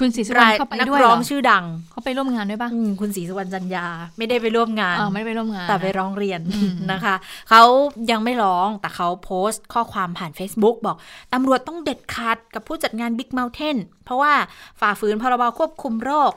[0.00, 3.86] คุณศรีสุวรรณเข้าไปนักด้วยเหรร้อองชื่อดัง เขาไปร่วมงานด้วยปะอืมคุณศรีสุวรรณจันยา
[4.18, 7.14] ไม่ได้ไปร่วมงานอ๋อไม่ได้ไปร่วมงาน แต่ไปร้องเรียนอืมนะคะ
[7.50, 7.62] เขา
[8.10, 10.96] ยังไม่ร้องแต่เขาโพสต์ข้อความผ่าน Facebook บอก
[11.32, 14.32] ตำรวจต้องเด็ดขาดกับผู้จัดงาน Big Mountain เพราะว่า
[14.80, 16.32] ฝ่าฝืนพรบควบคุมโรค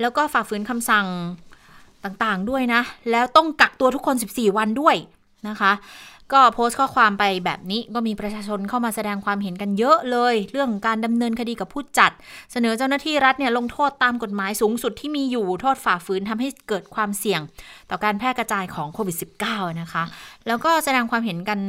[0.00, 1.06] แล้วก็ฝ่าฝืนคำสั่ง
[2.04, 4.96] ต่างๆด้วยนะ แล้วต้องกักตัวทุกคน 14 วันด้วย
[5.48, 5.72] นะคะ
[6.32, 12.10] ก็โพสต์ข้อความไปแบบนี้ก็มีประชาชนเข้ามาแสดงความเห็นกันเยอะเลย เรื่องการดำเนินคดีกับผู้จัด
[12.52, 17.40] เสนอเจ้าหน้าที่รัฐเนี่ยลงโทษตามกฎหมายสูงสุดที่มีอยู่โทษฝ่าฝืนทำให้เกิดความเสี่ยง
[17.90, 19.16] ต่อการแพร่กระจายของโควิด
[19.48, 20.02] -19 นะคะ
[20.46, 21.60] แล้วก็แสดงความเห็นกัน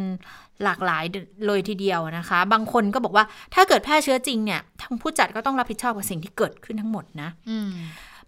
[0.63, 1.03] หลากหลาย
[1.45, 7.57] เลยทีเดียวนะคะ บางคนก็บอกว่าถ้าเกิดแพร่เชื้อจริงเนี่ยทางผู้จัดก็ต้องรับผิดชอบกับสิ่งที่เกิดขึ้นทั้งหมดนะอื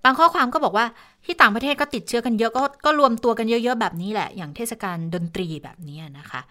[0.03, 0.85] บางข้อความก็บอกว่า
[1.25, 6.41] ที่ต่างประเทศก็ติดเชื้อกันเยอะก็ก็รวมตัวกันเยอะ ๆ แบบนี้แหละ อย่างเทศกาลดนตรีแบบนี้นะคะ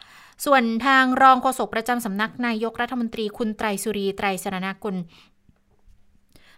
[0.44, 4.96] ส่วนทางรองโฆษกประจำสำนักนายกรัฐมนตรีคุณไตรสุรีไตรสรณกุล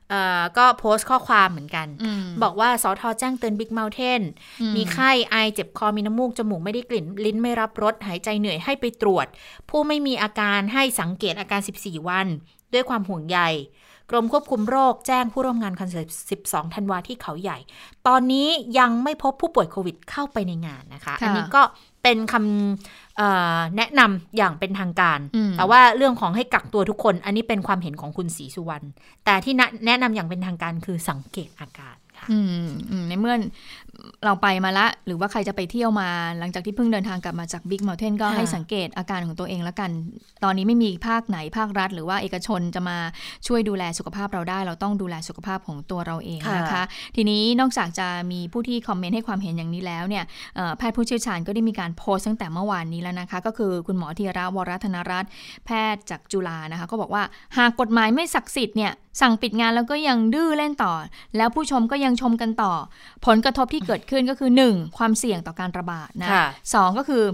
[0.09, 4.22] เอ่อก็โพสต์ข้อความเหมือนกันอืมบอกว่าสอทอแจ้งเตือนบิ๊กเมลเทน
[4.61, 9.26] อืมมีไข้ ไอเจ็บคอมีน้ำมูก จมูกไม่ได้กลิ่น ลิ้นไม่รับรสหายใจเหนื่อยให้ไปตรวจ
[9.70, 12.26] ผู้ไม่มีอาการให้สังเกตอาการ 14 วัน
[12.72, 13.38] ด้วยความห่วงใย
[14.12, 16.09] กรมควบคุมโรคแจ้งผู้ร่วมงานคอนเสิร์ต
[16.42, 17.59] 12 ธันวาที่เขาใหญ่
[18.07, 18.48] ตอนนี้
[18.79, 21.62] ยังไม่พบผู้ป่วยโควิดเข้าไปในงานนะคะค่ะอันนี้ก็
[22.03, 28.87] เป็นคำเอ่อแนะนำอย่างเป็นทางการอืมแต่ว่าเรื่องของให้กักตัวทุกคน อันนี้เป็นความเห็นของคุณศรีสุวรรณ
[29.25, 29.55] แต่ที่
[29.87, 33.35] แนะนำอย่างเป็นทางการคือสังเกตอาการค่ะอืมอืมในเมื่อ
[34.24, 39.90] เราไปมาละ หรือว่าใครจะไปเที่ยวมา หลังจากที่เพิ่งเดินทางกลับมาจากบิ๊ก u n เทนก็ค่ะให้สังเกตอาการของตัวเองแล้วกัน
[40.44, 42.98] ตอนนี้ไม่มีภาคไหนภาครัฐ หรือว่าเอกชนจะมา
[43.46, 46.83] ช่วยดูแลสุขภาพเราได้ เราต้องดูแลสุขภาพของตัวเราเองนะคะ
[47.16, 50.24] ทีนี้นอกจากจะมีผู้ที่คอมเมนต์ให้ความเห็นอย่างนี้แล้วเนี่ย
[50.57, 55.31] เอ่อแพทย์ผู้เชี่ยวชาญก็ได้มีการโพสต์ตั้งแต่เมื่อวานนี้แล้วนะคะ ก็คือคุณหมอธีระวรธนรัตน์
[55.66, 57.22] แพทย์จากจุฬานะคะ ก็บอกว่า
[57.59, 60.92] หากกฎหมายไม่ศักดิ์สิทธิ์เนี่ยสั่งปิดงานแล้วก็ยังดื้อเล่นต่อ
[61.37, 62.72] แล้วผู้ชมก็ยังชมกันต่อ
[63.26, 64.97] ผลกระทบที่เกิดขึ้นก็คือ 1.
[64.99, 67.25] ความเสี่ยงต่อการระบาดนะค่ะสองก็คือ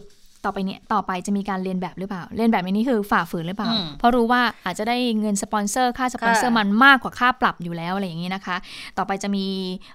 [0.48, 8.56] ต่อไปเนี่ยต่อไปจะมีการเลียนแบบหรือเปล่า เลียนแบบในนี้คือฝ่าฝืนหรือเปล่าอืมเพราะรู้ว่าอาจจะได้เงินสปอนเซอร์ค่าสปอนเซอร์ค่ะมันมากกว่าค่าปรับอยู่แล้วอะไรอย่างนี้นะคะ
[8.98, 9.46] ต่อไปจะมี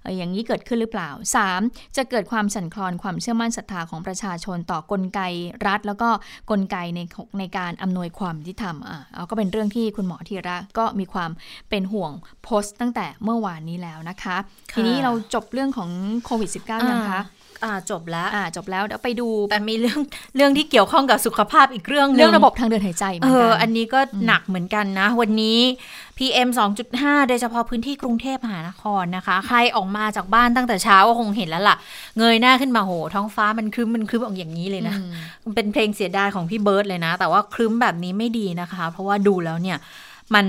[0.04, 1.10] เอ่ออย่างนี้เกิดขึ้นหรือเปล่า
[1.54, 1.98] 3.
[1.98, 5.22] จะเกิดความสั่นคลอนความเชื่อมั่นศรัทธาของประชาชนต่อกลไก
[5.68, 6.10] รัฐ แล้วก็
[6.52, 7.00] กลไกใน
[7.40, 11.32] ในการอำนวยความยุติธรรมอะเอาก็เป็นเรื่องที่คุณหมอธีระก็มีความ
[11.70, 12.12] เป็นห่วง
[12.44, 14.38] โพสต์ตั้งแต่เมื่อวานนี้แล้วนะคะ
[14.72, 15.90] ค่ะทีนี้เราจบเรื่องของ
[16.26, 17.22] โควิด -19 ยังคะ
[17.64, 20.00] อ่าจบแล้วอ่าจบแล้วเดี๋ยวไปดูแต่มีเรื่อง
[20.36, 25.60] เรื่องที่เกี่ยวข้องกับสุขภาพอีกเรื่องหนึงเรื่องระบบทางเดินหายใจเหมืเออนกัอนอันนี้ก็หนักเหมือนกันนะ วันนี้
[26.18, 26.50] PM
[26.90, 31.78] 2.5 โดยเฉพาะพื้นที่กรุงเทพมหานครนะคะ ใครออกมาจากบ้านตั้งแต่เช้าก็คงเห็นแล้วล่ะ
[32.18, 34.96] เงยหน้าขึ้นมาโห ท้องฟ้ามันครึ้มมันครึ้มออกอย่างนี้เลยนะ
[35.44, 39.78] มันเป็นเพลงเสียดายของพี่เบิร์ดเลยนะ แต่ว่าครึ้มแบบนี้ไม่ดีนะคะ เพราะว่าดูแล้วเนี่ย
[40.36, 40.48] มัน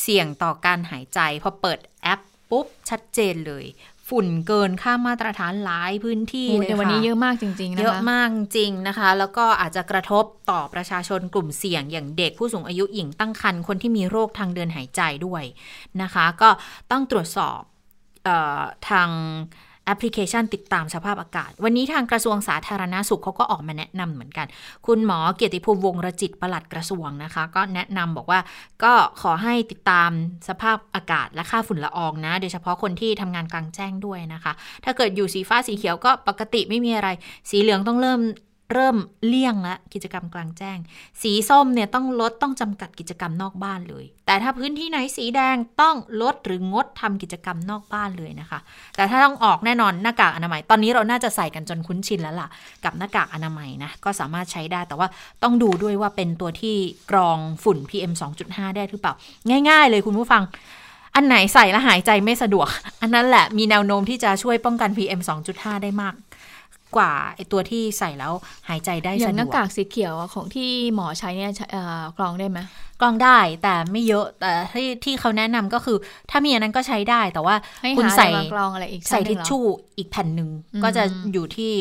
[0.00, 3.64] เสี่ยงต่อการหายใจพอเปิดแอปปุ๊บชัดเจนเลย
[4.08, 15.44] ฝุ่นเกินค่ามาตรฐานหลายพื้นที่โอ้เลยเดี๋ยววันค่ะนี้เยอะมากจริงๆนะคะเยอะมากจริงนะคะ แล้วก็อาจจะกระทบต่อประชาชนกลุ่มเสี่ยง อย่างเด็กผู้สูงอายุหญิงตั้งครรภ์คนที่มีโรคทางเดินหายใจด้วย
[16.02, 16.50] นะคะ ก็
[16.90, 17.60] ต้องตรวจสอบ
[18.24, 19.08] เออทาง
[19.86, 24.46] แอปพลิเคชันติดตามสภาพอากาศ วันนี้ทางกระทรวงสาธารณาสุขเขาก็ออกมาแนะนำเหมือนกัน
[24.86, 28.40] คุณหมอเกียรติภูมิวงรจิตประหลัดกระทรวงนะคะ ก็แนะนำบอกว่า
[28.82, 30.10] ก็ขอให้ติดตาม
[30.48, 34.52] สภาพอากาศและค่าฝุ่นละอองนะ โดยเฉพาะคนที่ทำงานกลางแจ้งด้วยนะคะ
[34.84, 37.08] ถ้าเกิดอยู่สีฟ้าสีเขียวก็ปกติไม่มีอะไร
[37.50, 38.20] สีเหลืองต้องเริ่ม
[38.72, 38.96] เริ่ม
[39.26, 40.78] เลี่ยงละกิจกรรมกลางแจ้ง
[41.22, 48.58] สีส้มเนี่ยต้องลดต้องจำกัดกิจกรรมนอกบ้านเลย แต่ถ้าพื้นที่ไหนสีแดงต้องลดหรืองดทำกิจกรรมนอกบ้านเลยนะคะ
[48.96, 52.48] แต่ถ้าต้องออกแน่นอนหน้ากากอนามัย ตอนนี้เราน่าจะใส่กันจนคุ้นชินแล้วล่ะ
[52.84, 55.08] กับหน้ากากอนามัยนะก็สามารถใช้ได้แต่ว่า
[55.42, 56.76] ต้องดูด้วยว่าเป็นตัวที่
[57.10, 58.12] กรองฝุ่น PM
[58.44, 59.14] 2.5 ได้หรือเปล่า
[59.68, 60.42] ง่าย ๆ เลยคุณผู้ฟัง
[61.14, 62.68] อันไหนใส่แล้วหายใจไม่สะดวก
[63.02, 65.20] อันนั้นแหละมีแนวโน้มที่จะช่วยป้องกัน PM
[65.52, 66.14] 2.5 ได้มาก
[66.96, 68.32] กว่าไอตัวที่ใส่แล้ว
[68.68, 72.58] หายใจได้อย่าสะงดหน้าวกกากสีเขียวของที่หมอใช้เนี่ยใช้เอ่อกรองได้ไหม
[73.00, 75.96] กรองได้แต่ไม่เยอะแต่ที่ที่เขาแนะนำก็คือ
[76.30, 79.62] ถ้ามีอันนั้นก็ใช้ได้แต่ว่าให้คุณหาใส่อะไรมากรองอะไรอีกใส่ชั้นหทินึ่ชงเหรอชู่
[79.98, 81.72] อีกแผ่นหนึ่งอืมก็จะอยู่ที่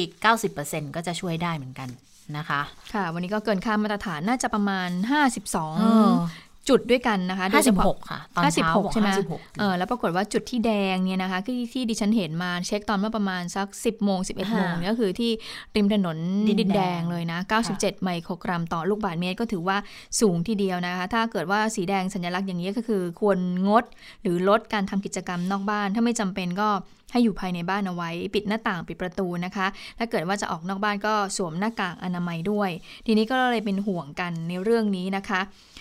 [0.42, 1.90] 90%ก็จะช่วยได้เหมือนกัน
[2.38, 2.62] นะคะ
[2.94, 15.32] ค่ะ วันนี้ก็เกินค่ามาตรฐานน่าจะประมาณเออ52 จุดด้วยกันนะคะโดยเฉพาะ56 ค่ะ ตอนเช้าบอก56ใช่ไหม56เออแล้วปรากฏว่าจุดที่แดงเนี่ยนะคะที่ที่ดิฉันเห็นมาเช็คตอนเมื่อประมาณสัก 10โมง11โมงค่ะเนี่ยก็คือที่
[15.76, 16.18] ริมถนน
[16.50, 17.40] ดินแดงดินแดงเลยนะ
[17.72, 19.78] 97 ไมโครกรัมต่อลูกบาศก์เมตรก็ถือว่า
[20.20, 23.84] สูงทีเดียวนะคะ ถ้าเกิดว่าสีแดงสัญลักษณ์อย่างนี้ก็คือควรงด
[24.22, 26.70] หรือลดการทำกิจกรรมนอกบ้าน ถ้าไม่จำเป็นก็
[27.12, 29.68] ให้อยู่ภายในบ้านเอาไว้ ปิดหน้าต่างปิดประตูนะคะ
[30.00, 32.70] ถ้าเกิดว่าจะออกนอกบ้านก็สวมหน้ากากอนามัยด้วย
[33.06, 35.73] ทีนี้ก็เลยเป็นห่วงกันในเรื่องนี้นะคะเอ่อ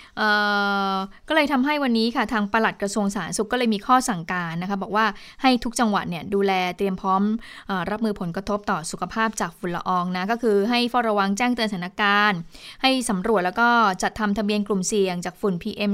[1.28, 5.06] ก็เลยทำให้วันนี้ค่ะทางปลัดกระทรวงสาธารณสุขก็เลยมีข้อสั่งการนะคะบอกว่า
[5.42, 7.22] ให้ทุกจังหวัดเนี่ยดูแลเตรียมพร้อม
[7.70, 12.38] อรับมือผลกระทบต่อสุขภาพจากฝุ่นละอองนะก็คือให้เฝ้าระวังแจ้งเตือนสถานการณ์
[12.82, 13.68] ให้สำรวจแล้วก็
[14.02, 15.92] จัดทำทะเบียนกลุ่มเสี่ยงจากฝุ่น PM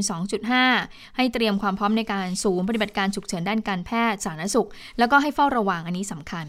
[0.56, 6.46] 2.5 ให้เตรียมความพร้อมในการศูนย์ปฏิบัติการฉุกเฉินด้านการแพทย์สาธารณสุข แล้วก็ให้เฝ้าระวังอันนี้สำคัญ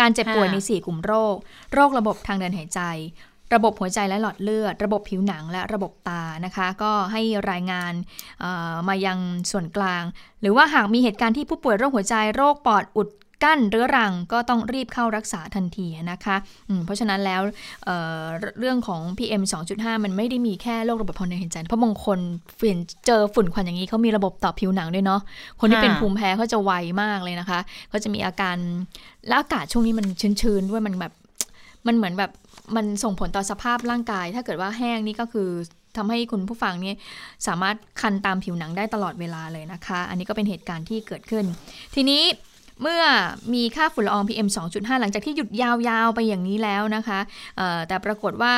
[0.00, 1.36] การเจ็บป่วยใน 4 กลุ่มโรค
[1.72, 2.80] โรคระบบทางเดินหายใจ
[3.54, 7.92] ระบบหัวใจและหลอดเลือด ระบบผิวหนังและระบบตานะคะ ก็ให้รายงาน
[8.88, 9.18] มายัง
[9.50, 10.02] ส่วนกลาง
[10.40, 13.08] หรือว่าหากมีเหตุการณ์ที่ผู้ป่วยโรคหัวใจโรคปอดอุด
[13.48, 16.36] กั้นเรื้อรังก็ต้องรีบเข้ารักษาทันทีนะคะ
[16.84, 17.42] เพราะฉะนั้นแล้ว
[17.84, 19.42] เเรื่องของ PM
[19.72, 22.18] 2.5 มันไม่ได้มีแค่โรคระบบทางเดินหายใจเพราะบางคน
[22.58, 25.20] ฝืนเจอฝุ่นควันอย่างนี้เขามีระบบต่อผิวหนังด้วยเนาะ
[25.60, 26.72] คนที่เป็นภูมิแพ้เขาจะไว
[27.02, 27.60] มากเลยนะคะ
[27.92, 28.56] ก็จะมีอาการ
[29.26, 30.06] และอากาศช่วงนี้มัน
[30.40, 31.12] ชื้นๆด้วยมันแบบ
[31.86, 32.30] มันเหมือนแบบ
[32.76, 35.48] มันส่งผลต่อสภาพร่างกาย ถ้าเกิดว่าแห้งนี่ก็คือ
[35.96, 36.94] ทำให้คุณผู้ฟังนี่
[37.46, 41.44] สามารถคันตามผิวหนังได้ตลอดเวลาเลยนะคะ อันนี้ก็เป็นเหตุการณ์ที่เกิดขึ้น
[41.94, 42.22] ทีนี้
[42.82, 43.02] เมื่อ
[43.54, 47.18] มีค่าฝุ่นละออง PM 2.5 หลังจากที่หยุดยาวๆไปอย่างนี้แล้วนะคะ
[47.88, 48.54] แต่ปรากฏว่า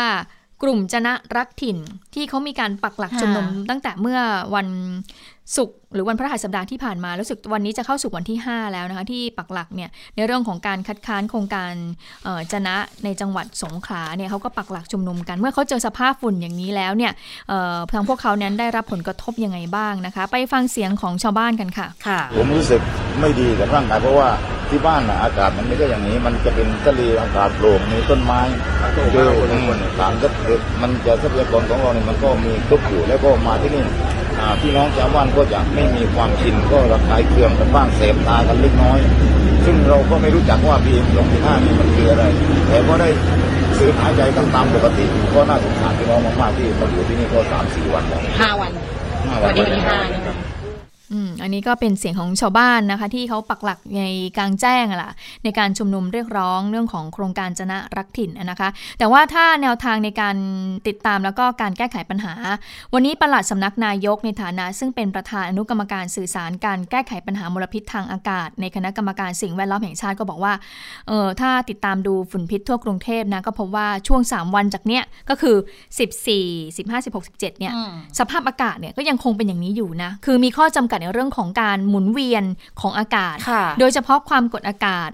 [0.63, 1.79] กลุ่มจนะรักถิ่น
[2.15, 4.19] ที่เขามีการปักหลักชุมนุมตั้งแต่เมื่อ
[4.55, 4.69] วัน
[5.57, 11.73] ศุกร์หรือวันพระหัสบดีที่ผ่านมารู้สึกวันนี้จะเข้าสู่วันที่ 5 แล้วนะคะที่ปักหลักเนี่ยในเรื่องของการคัดค้านโครงการ
[12.53, 17.13] จนะในจังหวัดสงขลาเนี่ยเขาก็ปักหลักชุมนุมกันเมื่อเขาเจอสภาพฝุ่นอย่างนี้แล้วเนี่ย
[17.93, 22.81] ทางพวกเขานั้นได้รับผลกระทบยังไงบ้างนะคะ ไปฟังเสียงของชาวบ้านกันค่ะค่ะ ผมรู้สึก
[23.21, 24.29] ไม่ดีกับร่างกายเพราะว่า
[24.71, 28.41] ที่บ้านนะอากาศมันไม่ได้อย่างนี้ มันจะเป็นทะเลอากาศโปร่งมีต้นไม้
[29.13, 29.29] เจอ
[29.99, 30.29] สารก็
[30.83, 33.85] มันจะทรัพยากรของเราเนี่ยมันก็มีครบอยู่แล้วก็มาที่นี่
[34.61, 38.99] พี่น้องชาวบ้านก็จะไม่มีความชินก็ระคายเคืองกันบ้างเสพตากันเล็กน้อย
[39.65, 42.25] ซึ่งเราก็ไม่รู้จักว่าพีเอ็มสองพีห้านี่มันคืออะไร
[42.69, 43.09] แต่ก็ได้
[43.79, 45.05] ซื้อหายใจกันตามปกติ
[45.35, 48.73] ก็น่าสงสารพี่น้องมากๆที่มาอยู่ที่นี่ก็สามสี่วันแล้วห้าวัน
[49.43, 49.99] วันนี้วันที่ห้า
[51.43, 54.03] อันนี้ก็เป็นเสียงของชาวบ้านนะคะ ที่เขาปักหลักใน
[54.37, 55.11] กลางแจ้งล่ะ
[55.45, 58.69] ในการชุมนุมเรียกร้องเรื่องของโครงการจนะรักถิ่นนะคะ
[58.99, 60.37] แต่ว่าถ้าแนวทางในการ
[60.89, 62.33] ติดตามแล้วก็การแก้ไขปัญหา
[62.95, 70.53] วันนี้ประหลัดสำนักนายกในฐานะ ซึ่งเป็นประธานอนุกรรมการสื่อสารการแก้ไขปัญหามลพิษทางอากาศ ในคณะกรรมการสิ่งแวดล้อมแห่งชาติก็บอกว่า
[71.09, 75.57] เออถ้าติดตามดูฝุ่นพิษทั่วกรุงเทพนะก็พบว่าช่วง 3 วันจากเนี้ยก็คือ
[76.19, 77.73] 14 15 16 17เนี่ย
[78.19, 82.45] สภาพอากาศเนี่ยก็ยังคงเป็นอย่างนี้อยู่นะคือมีข้อจำกัดในเรื่องของการหมุนเวียน
[82.81, 83.37] ของอากาศ
[83.81, 85.11] โดยเฉพาะความกดอากาศ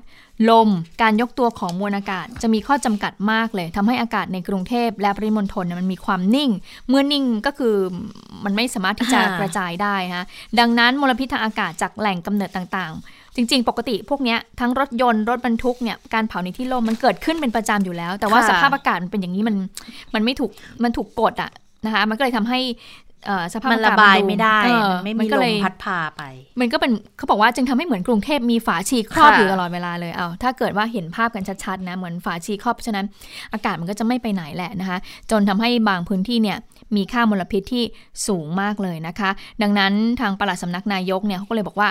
[0.50, 0.70] ลม
[1.02, 6.50] การยกตัวของมวลอากาศ จะมีข้อจำกัดมากเลยทำให้อากาศในกรุงเทพและปริมณฑลมันมีความนิ่ง
[6.88, 7.74] เมื่อนิ่งก็คือ
[8.44, 10.24] มันไม่สามารถที่จะกระจายได้ฮะ
[10.58, 19.56] ดังนั้นมลพิษทางอากาศจากแหล่งกำเนิดต่างๆจริง ๆ ปกติพวกนี้ทั้งรถยนต์รถบรรทุกเนี่ยการเผาในที่ลมมันเกิดขึ้นเป็นประจำอยู่แล้ว แต่ว่าสภาพอากาศมันเป็นอย่างนี้มัน
[20.14, 20.50] มันไม่ถูก
[20.84, 21.50] มันถูกกดอะ
[21.86, 22.60] นะคะ มันก็เลยทำให้
[23.54, 24.58] สภาพมันระบายไม่ได้
[25.04, 26.22] ไม่มีลมพัดพาไป
[26.60, 33.06] มันก็เป็นเขาบอกว่าจึงทำให้เหมือนกรุงเทพมีฝาชีครอบอยู่ตลอดเวลาเลยเอาถ้าเกิดว่าเห็นภาพกันชัดๆนะเหมือนฝาชีครอบฉะนั้น
[33.52, 34.98] อากาศมันก็จะไม่ไปไหนแหละนะคะ
[35.30, 36.58] จนทำให้บางพื้นที่เนี่ย
[36.96, 37.84] มีค่ามลพิษที่
[38.26, 39.30] สูงมากเลยนะคะ
[39.62, 41.88] ดังนั้นทางปลัดสำนักนายกเนี่ยเขาก็เลยบอกว่า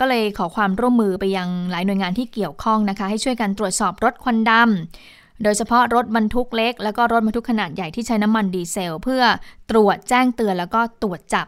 [0.00, 9.22] ก็เลยขอความร่วมมือไปยังหลายหน่วยงานที่เกี่ยวข้องนะคะ ให้ช่วยกันตรวจสอบรถควันดำ โดยเฉพาะรถบรรทุกเล็ก แล้วก็รถบรรทุกขนาดใหญ่ที่ใช้น้ำมันดีเซล เพื่อ
[9.70, 11.46] ตรวจแจ้งเตือนแล้วก็ตรวจจับ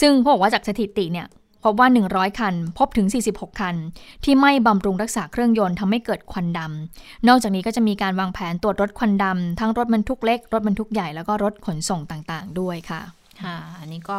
[0.00, 1.26] ซึ่งพบอกว่าจากสถิติเนี่ย
[1.64, 3.76] พบว่า 100 คัน พบถึง 46 คัน
[4.24, 13.00] ที่ไม่บำรุงรักษาเครื่องยนต์ทำให้เกิดควันดำ นอกจากนี้ก็จะมีการวางแผนตรวจรถควันดำ ทั้งรถบรรทุกเล็ก รถบรรทุกใหญ่ แล้วก็รถขนส่งต่างๆ ด้วยค่ะ
[13.44, 14.18] ค่ะ อันนี้ก็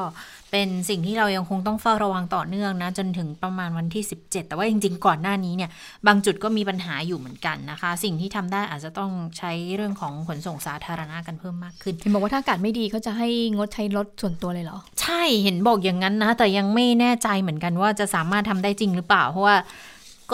[0.51, 5.69] เป็นสิ่งที่เรายังคงต้องเฝ้าระวังต่อเนื่องนะ จนถึงประมาณวันที่ 17 แต่ว่าจริง ๆ ก่อนหน้านี้เนี่ย
[6.07, 19.55] บางจุดก็มีปัญหาอยู่เหมือนกันนะคะ สิ่งที่ทำได้อาจจะต้องใช้เรื่องของขนส่งสาธารณะกันเพิ่มมากขึ้นเห็นบอกว่าถ้าอากาศไม่ดีเขาจะให้งดใช้รถส่วนตัวเลยเหรอ ใช่เห็นบอกอย่างนั้นนะ แต่ยังไม่แน่ใจเหมือนกันว่าจะสามารถทำได้จริงหรือเปล่า เพราะว่า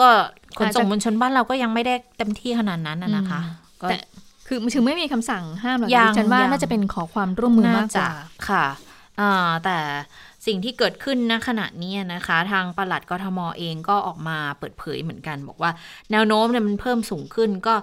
[0.06, 0.08] ็
[0.58, 3.40] ขนส่งมวลชนบ้านเราก็ยังไม่ได้เต็มที่ขนาดนั้นนะคะ
[3.88, 3.96] แต่
[4.48, 8.10] คือถึงไม่มีคำสั่งห้ามหรอกฉันว่าน่าจะเป็นขอความร่วมมือมากกว่า
[8.48, 8.66] ค่ะ
[9.64, 9.78] แต่
[10.46, 15.70] สิ่งที่เกิดขึ้นณขณะนี้นะคะ ทางปลัดกทมเองก็ออกมาเปิดเผยเหมือนกัน บอกว่า
[16.10, 17.74] แนวโน้มเนี่ยมันเพิ่มสูงขึ้นก็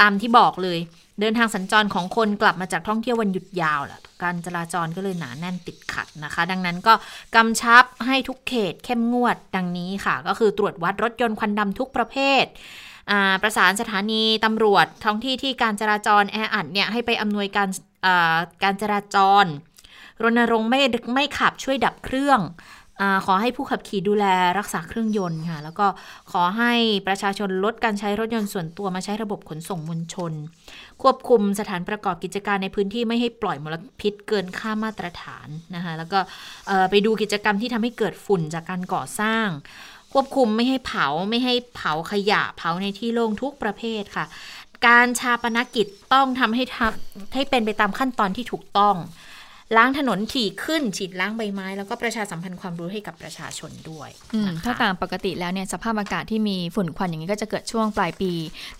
[0.00, 0.78] ตามที่บอกเลย
[1.20, 6.94] เดินทางสัญจรของคนกลับมาจากท่องเที่ยววันหยุดยาวแหละการจราจรก็เลยหนาแน่นติดขัดนะคะ ดังนั้นก็
[7.36, 12.44] กำชับให้ทุกเขตเข้มงวดดังนี้ค่ะ ก็คือตรวจวัดรถยนต์ควันดำทุกประเภท
[13.42, 17.68] ประสานสถานีตำรวจท้องที่ที่การจราจรแออัดเนี่ยให้ไปอำนวยการ
[18.62, 19.44] การจราจร
[20.22, 20.80] รณรงค์ไม่
[21.14, 22.40] ไม่ขับช่วยดับเครื่อง
[23.00, 24.24] อขอให้ผู้ขับขี่ดูแล
[24.58, 25.86] รักษาเครื่องยนต์ค่ะ แล้วก็
[26.32, 26.72] ขอให้
[27.06, 30.32] ประชาชนลดการใช้รถยนต์ส่วนตัวมาใช้ระบบขนส่งมวลชน
[31.02, 36.18] ควบคุมสถานประกอบกิจการในพื้นที่ไม่ให้ปล่อยมลพิษเกินค่ามาตรฐานนะคะ แล้วก็
[36.90, 39.46] ไปดูกิจกรรมที่ทำให้เกิดฝุ่นจากการก่อสร้าง
[40.18, 44.26] ควบคุมไม่ให้เผาไม่ให้เผาขยะเผาในที่โล่งทุกประเภทค่ะ
[44.86, 48.94] การชาปนกิจต้องทำให้ทำให้เป็นไปตามขั้นตอนที่ถูกต้อง
[49.76, 58.32] ล้างถนนถี่ขึ้น ฉีดล้างใบไม้ แล้วก็ประชาสัมพันธ์ความรู้ให้กับประชาชนด้วยอืมนะคะถ้าตามปกติแล้วเนี่ยสภาพอากาศที่มีฝุ่นควันอย่างนี้ก็จะเกิดช่วงปลายปี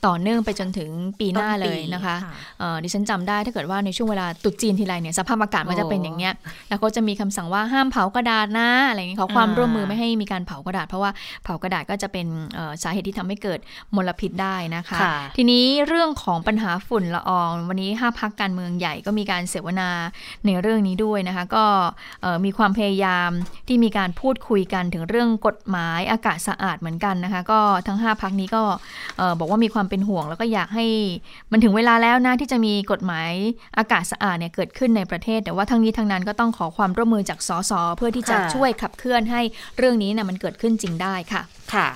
[0.07, 6.35] ต่อเนื่องไปจนถึงปีหน้าเลยนะคะต้นปีค่ะเอ่อดิฉันจำได้ถ้าเกิดว่าในช่วงเวลาตรุษจีนทีไรเนี่ยสภาพอากาศมันจะเป็นอย่างเงี้ย
[6.69, 11.11] แล้วก็จะมีคำสั่งว่าห้ามเผากระดาษนะอะไรอย่างนี้ขอความอ่าร่วมมือไม่ให้มีการเผากระดาษ เพราะว่า
[11.45, 13.59] เผากระดาษก็จะเป็นเอ่อสาเหตุที่ทำให้เกิด
[13.97, 19.89] มลพิษได้นะคะค่ะทีนี้เรื่องของปัญหาฝุ่นละออง วันนี้ห้าพักการเมืองใหญ่ก็มีการเสวนา
[20.47, 21.65] ในเรื่องนี้ด้วยนะคะ ก็
[22.23, 23.31] เอ่อมีความพยายาม
[23.69, 28.63] ที่มีการพูดคุยกันถึงเรื่องกฎหมายอากาศสะอาดเหมือนกันนะคะ ก็ทั้ง 5พักนี้ก็
[29.19, 30.87] เอ่อบอกว่ามีความเป็นห่วง แล้วก็อยากให้
[31.53, 33.31] มันถึงเวลาแล้วนะที่จะมีกฎหมาย
[33.79, 39.41] อากาศสะอาดเนี่ยเกิดขึ้นในประเทศ แต่ว่าทั้งนี้ทั้งนั้นก็ต้องขอความร่วมมือจากสสเพื่อที่จะค่ะช่วยขับเคลื่อนให้
[39.79, 41.43] เรื่องนี้นะมันเกิดขึ้นจริงได้ค่ะ
[41.75, 41.89] ค่ะ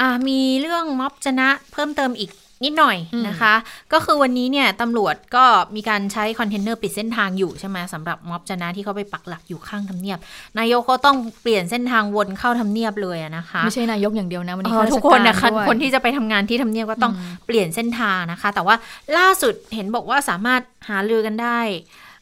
[0.00, 2.30] อ่ามีเรื่องม็อบชนะเพิ่มเติมอีก
[2.64, 3.54] นิดหน่อยอืมนะคะ
[3.92, 5.44] ก็คือวันนี้เนี่ยตำรวจก็
[5.76, 10.18] มีการใช้คอนเทนเนอร์ปิดเส้นทางอยู่ใช่ไหมสำหรับม็อบจะนะที่เขาไปปักหลักอยู่ข้างทำเนียบ
[10.58, 18.76] นายกก็ต้องเปลี่ยนเส้นทางวนเข้าทำเนียบเลยอะนะคะ ไม่ใช่นายกอย่างเดียวนะวันนี้เออข้าราชการทุกคนนะะรด้วยคนที่จะไปทำงานที่ทำเนียบก็ต้องอืมเปลี่ยนเส้นทางนะคะ แต่ว่า
[19.16, 21.60] ล่าสุดเห็นบอกว่าสามารถหารือกันได้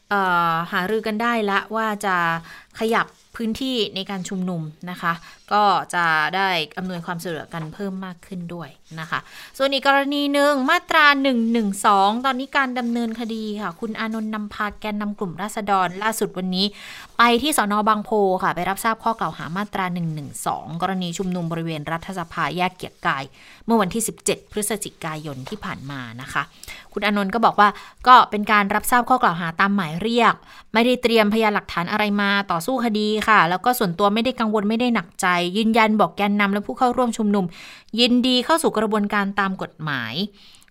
[0.09, 0.21] เอ่
[0.51, 2.15] อหารือกันได้ละว่าจะ
[2.79, 5.13] ขยับพื้นที่ในการชุมนุมนะคะ
[5.53, 5.63] ก็
[5.95, 6.05] จะ
[6.35, 8.69] ได้อำนวยความสะดวกกันเพิ่มมากขึ้นด้วย
[8.99, 9.19] นะคะ
[9.57, 11.05] ส่วนอีกกรณีหนึ่งมาตรา
[11.65, 16.65] 112 ตอนนี้การดำเนินคดีค่ะ คุณอานนท์นำพาแกนนำกลุ่มราษฎรล่าสุดวันนี้
[17.17, 18.09] ไปที่สอนอบางโพ
[18.43, 19.85] ค่ะ ไปรับทราบข้อกล่าวหามาตรา
[20.33, 23.23] 112 กรณีชุมนุมบริเวณรัฐสภาแยกเกียรติกาย
[23.65, 26.43] เมื่อวันที่ 17 พฤศจิกายนที่ผ่านมานะคะ
[26.93, 27.69] คุณอานนท์ก็บอกว่า
[28.07, 30.33] ก็เป็นการรับทราบข้อกล่าวหาตามหมายเรียก
[30.73, 37.45] ไม่ได้เตรียมพยานหลักฐานอะไรมาต่อสู้คดีค่ะ แล้วก็ส่วนตัวไม่ได้กังวลไม่ได้หนักใจ ยืนยันบอกแกนนำและผู้เข้าร่วมชุมนุม
[37.99, 40.13] ยินดีเข้าสู่กระบวนการตามกฎหมาย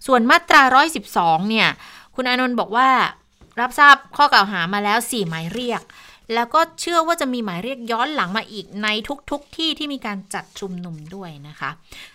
[0.06, 0.62] ส่วนมาตรา
[1.06, 1.68] 112 เนี่ย
[2.14, 2.88] คุณอนนท์บอกว่า
[3.60, 5.82] รับทราบข้อกล่าวหามาแล้ว 4 หมายเรียก
[6.34, 8.88] แล้วก็เชื่อว่าจะมีหมายเรียกย้อนหลังมาอีกใน
[9.30, 11.70] ทุกๆทที่ที่มีการจัดชุมนุมด้วยนะคะ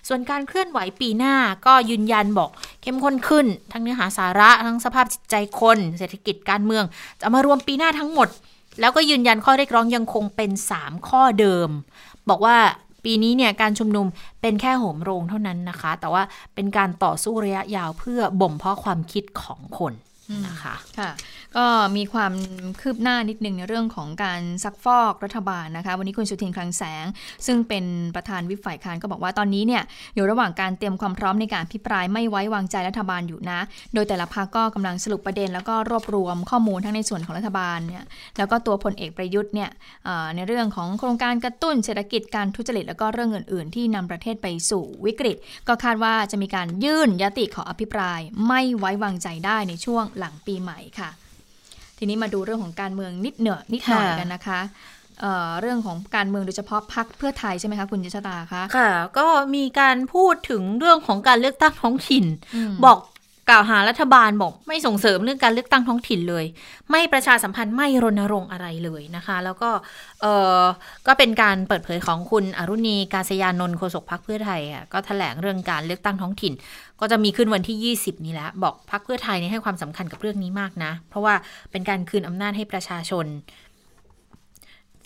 [0.08, 2.50] ส่วนการเคลื่อนไหวปีหน้าก็ยืนยันบอก
[2.82, 6.84] เข้มข้นขึ้น ทั้งเนื้อหาสาระทั้งสภาพจิตใจคน เศรษฐกิจการเมือง
[7.22, 8.28] จะมารวมปีหน้าทั้งหมด
[8.80, 11.70] แล้วก็ยืนยันข้อเรียกร้องยังคงเป็น 3 ข้อเดิม
[12.30, 12.58] บอกว่า
[13.04, 14.08] ปีนี้เนี่ยการชุมนุม
[14.42, 16.24] เป็นแค่โหมโรงเท่านั้นนะคะ แต่ว่า
[16.56, 19.94] เป็นการต่อสู้ระยะยาวเพื่อบ่มเพาะความคิดของคน
[20.48, 21.12] นะคะค่ะ
[21.58, 21.66] ก็
[21.98, 22.34] มีความ
[22.82, 27.06] คืบหน้านิดนึงในเรื่องของการซักฟอกรัฐบาลนะคะ วันนี้คุณสุทินคลังแสง
[27.46, 29.84] ซึ่งเป็นประธานวิปฝ่ายค้านก็บอกว่าตอนนี้เนี่ย
[30.16, 33.60] อยู่ระหว่างการเตรียมความพร้อมในการพิปรายไม่ไว้วางใจรัฐบาลอยู่นะ
[33.94, 38.04] โดยแต่ละพรรคก็กำลังสรุปประเด็น แล้วก็รวบรวมข้อมูลทั้งในส่วนของรัฐบาลเนี่ย
[38.38, 39.70] แล้วก็ตัวพลเอกประยุทธ์เนี่ย
[40.06, 45.36] เอ่อในเรื่องของโครงการกระตุ้นเศรษฐกิจการทุจริตแล้วก็เรื่องอื่น ๆ ที่นำประเทศไปสู่วิกฤต
[45.68, 51.10] ก็คาดว่าจะมีการยื่นยติขออภิปราย ไม่ไว้วางใจได้ในช่วงหลังปีใหม่ค่ะ
[51.98, 54.60] ทีนี้มาดูเรื่องของการเมืองนิดเหนือนิดหน่อยค่ะกันนะคะ
[55.22, 62.26] เอ่อเรื่องของการเมืองโดยเฉพาะพักเพื่อไทยใช่ไหมคะคุณยิชตาคะ ค่ะ ก็มีการพูดถึงเรื่องของการเลือกตั้งท้องถิ่น
[62.70, 62.98] มบอก
[63.50, 66.46] กล่าวหารัฐบาลบอกไม่ส่งเสริมเรื่องการเลือกตั้งท้องถิ่นเลย
[66.92, 69.70] ไม่ประชาสัมพันธ์ไม่รณรงค์อะไรเลยนะคะ แล้วก็
[70.22, 70.26] เอ
[70.62, 70.64] อ
[71.08, 76.54] ก็เป็นการเปิดเผยของคุณอรุณีกาศยานนท์โฆษกพักเพื่อไทยอะก็แถลงเรื่องการเลือกตั้งท้องถิ่น
[77.00, 81.34] ก็จะมีขึ้นวันที่ 20 นี้แล้วบอกพักเพื่อไทยนี่ให้ความสำคัญกับเรื่องนี้มากนะ เพราะว่า
[81.72, 83.26] เป็นการคืนอำนาจให้ประชาชน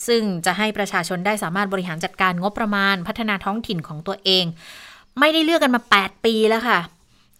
[0.07, 4.45] ซึ่งจะให้ประชาชนได้สามารถบริหารจัดการงบประมาณพัฒนาท้องถิ่นของตัวเอง
[5.19, 6.79] ไม่ได้เลือกกันมา 8 ปีแล้วค่ะ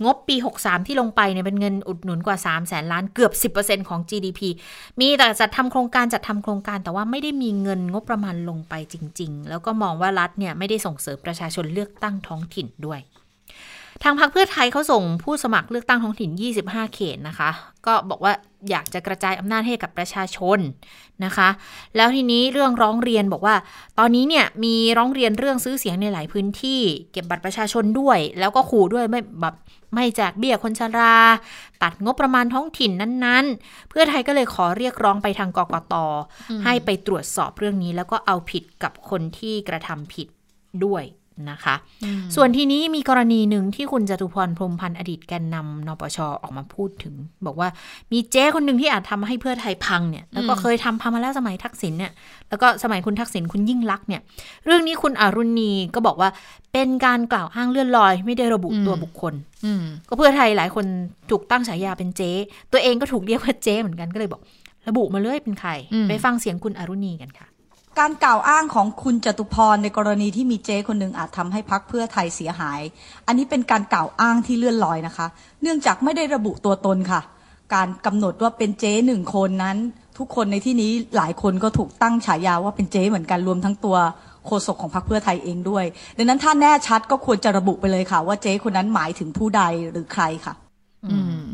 [0.04, 4.41] งบปี 63 ที่ลงไปเนี่ยเป็นเงินอุดหนุนกว่า3แสนล้านเกือบ 10%ของ GDP
[5.00, 13.00] มีแต่จัดทำโครงการจัดทำโครงการแต่ว่าไม่ได้มีเงินงบประมาณลงไปจริง ๆ แล้วก็มองว่ารัฐเนี่ยไม่ได้ส่งเสริมประชาชนเลือกตั้งท้องถิ่นด้วย
[14.04, 16.30] ทางพรรคเพื่อไทยเขาส่งผู้สมัครเลือกตั้งท้องถิ่น
[16.64, 17.50] 25 เขตนะคะ
[17.86, 18.34] ก็บอกว่า
[18.70, 20.59] อยากจะกระจายอำนาจให้กับประชาชน
[21.26, 21.49] นะคะ
[21.95, 23.55] แล้วทีนี้เรื่องร้องเรียนบอกว่า
[23.99, 29.55] ตอนนี้เนี่ยมีร้องเรียนเรื่องซื้อเสียงในหลายพื้นที่ เก็บบัตรประชาชนด้วย แล้วก็ขู่ด้วยไม่แบบ
[29.93, 31.16] ไม่แจกเบี้ยคนชรา
[31.82, 35.93] ตัดงบประมาณท้องถิ่นนั้นๆ เพื่อไทยก็เลยขอเรียกร้องไปทางกกต
[36.64, 40.28] ให้ไปตรวจสอบเรื่องนี้ แล้วก็เอาผิดกับคนที่กระทำผิด
[40.86, 41.03] ด้วย
[41.52, 41.76] นะคะ
[42.36, 47.14] ส่วนทีนี้มีกรณีหนึ่งที่คุณจตุพรพรหมพันธ์อดีตแกนนำนปชออกมาพูดถึง
[47.46, 47.70] บอกว่า
[48.12, 52.12] มีเจ๊คนหนึ่งที่อาจทำให้เพื่อไทยพังเนี่ยแล้วก็เคยทำพามาแล้วสมัยทักษิณเนี่ย
[52.50, 54.22] แล้วก็สมัยคุณทักษิณคุณยิ่งลักษณ์เนี่ย
[54.66, 56.30] เรื่องนี้คุณอรุณีก็บอกว่า
[56.74, 59.34] เป็นการกล่าวอ้างเลื่อนลอย ไม่ได้ระบุอืมตัวบุคคล
[59.66, 60.86] อืมก็เพื่อไทยหลายคน
[61.30, 62.32] ถูกตั้งฉายาเป็นเจ๊
[62.72, 64.42] ตัวเองก็ถูกเรียกว่าเจ๊เหมือนกันก็เลยบอก
[64.88, 67.48] ระบุมาเลยเป็นใครอืมไปฟังเสียงคุณอรุณีกันค่ะ
[68.00, 72.82] การกล่าวอ้างของคุณจตุพรในกรณีที่มีเจ๊คนหนึ่งอาจทำให้พักเพื่อไทยเสียหาย
[73.28, 75.28] อันนี้เป็นการกล่าวอ้างที่เลื่อนลอยนะคะ
[75.62, 77.22] เนื่องจากไม่ได้ระบุตัวตนค่ะ
[77.74, 79.78] การกำหนดว่าเป็นเจ๊หนึ่งคนนั้น
[80.18, 83.98] ทุกคนในที่นี้หลายคนก็ถูกตั้งฉายาว่าเป็นเจ๊เหมือนกันรวมทั้งตัว
[84.46, 85.86] โฆษกของพรรคเพื่อไทยเองด้วย
[86.18, 90.54] ดังนั้นถ้าแน่ชัดก็ควรจะระบุไปเลยค่ะ ว่าเจ๊คนนั้นหมายถึงผู้ใดหรือใครค่ะ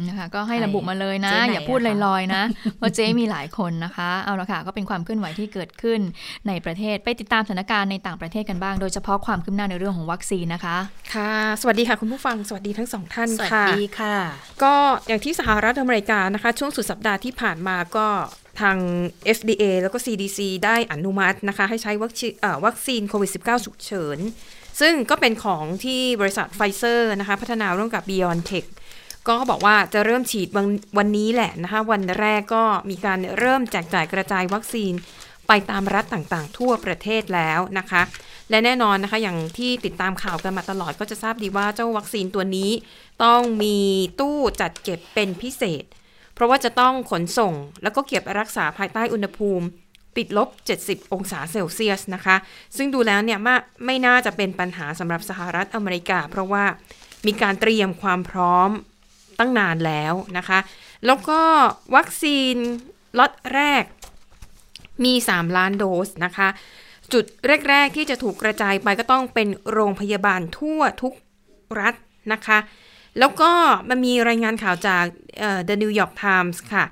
[0.08, 2.44] นะคะก็ให้ระบุมาเลยนะเจ๊ไหนอย่าพูดอะคะลอยๆนะ
[2.82, 6.00] ว่าเจ๊มีหลายคนนะคะ เอาละค่ะก็เป็นความเคลื่อนไหวที่เกิดขึ้น
[6.48, 10.78] ในประเทศไปติดตามสถานการณ์ในต่างประเทศกันบ้าง โดยเฉพาะความคืบหน้าในเรื่องของวัคซีนนะคะ
[11.14, 14.18] ค่ะ สวัสดีค่ะคุณผู้ฟังสวัสดีทั้งสองท่านค่ะสวัสดีค่ะ
[14.64, 14.74] ก็
[15.08, 18.08] อย่างที่สหรัฐอเมริกานะคะ ช่วงสุดสัปดาห์ที่ผ่านมาก็
[18.62, 18.78] ทาง
[19.38, 24.20] FDA แล้วก็ CDC ได้อนุมัตินะคะ ให้ใช้วัคซีนเอ่อวัคซีนโควิด -19 ฉุกเฉิน
[24.82, 28.68] ซึ่งก็เป็นของที่บริษัทไฟเซอร์นะคะ พัฒนาร่วมกับ BioNTech
[29.30, 30.68] ก็บอกว่าจะเริ่มฉีดวัน
[30.98, 34.94] วันนี้แหละนะคะวันแรกก็มีการเริ่มแจกจ่ายกระจายวัคซีน
[35.48, 38.02] ไปตามรัฐต่างๆ ทั่วประเทศแล้วนะคะ
[38.50, 42.72] และแน่นอนนะคะอย่างที่ติดตามข่าวกันมาตลอดก็จะทราบดีว่าเจ้าวัคซีนตัวนี้
[43.24, 43.78] ต้องมี
[44.20, 45.84] ตู้จัดเก็บเป็นพิเศษ
[46.34, 47.54] เพราะว่าจะต้องขนส่ง
[47.84, 49.66] แล้วก็เก็บรักษาภายใต้อุณหภูมิ
[50.16, 50.50] ติดลบ
[50.82, 52.36] 70 องศาเซลเซียสนะคะ
[52.78, 53.56] ซึ่งดูแล้วเนี่ยไม่
[53.86, 56.64] ไม่น่าจะเป็นปัญหาสำหรับสหรัฐอเมริกา เพราะว่า
[57.28, 58.70] มีการเตรียมความพร้อม
[59.40, 60.60] ตั้งนานแล้วนะคะ
[61.06, 61.42] แล้วก็
[61.96, 62.56] วัคซีน
[63.20, 63.84] ล็อตแรก
[65.06, 66.48] มี 3 ล้านโดสนะคะ
[67.14, 67.26] จุด
[67.70, 71.14] แรก ๆ ที่จะถูกกระจายไปก็ต้องเป็นโรงพยาบาลทั่วทุก
[71.80, 71.94] รัฐ
[72.34, 72.60] นะคะ
[73.20, 73.52] แล้วก็
[73.90, 75.06] มันมีรายงานข่าวจาก
[75.40, 76.84] เอ่อ The New York Times ค่ะ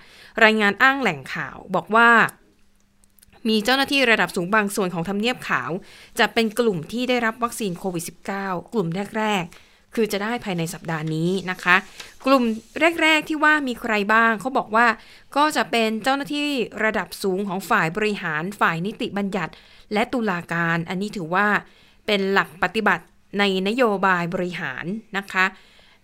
[0.44, 2.10] รายงานอ้างแหล่งข่าวบอกว่า
[3.50, 5.72] มีเจ้าหน้าที่ระดับสูงบางส่วนของทำเนียบขาว
[6.20, 8.04] จะเป็นกลุ่มที่ได้รับวัคซีนโควิด
[8.40, 8.88] -19 กลุ่ม
[9.18, 9.67] แรก ๆ
[9.98, 11.76] คือจะได้ภายในสัปดาห์นี้นะคะ
[12.26, 12.44] กลุ่ม
[13.02, 14.88] แรก ๆที่ว่ามีใครบ้างเขาบอกว่า
[15.36, 16.48] ก็จะเป็นเจ้าหน้าที่
[16.84, 19.52] ระดับสูงของฝ่ายบริหารฝ่ายนิติบัญญัติ
[19.94, 21.48] และตุลาการ อันนี้ถือว่า
[22.06, 23.04] เป็นหลักปฏิบัติ
[23.40, 24.86] ในนโยบายบริหาร
[25.18, 25.46] นะคะ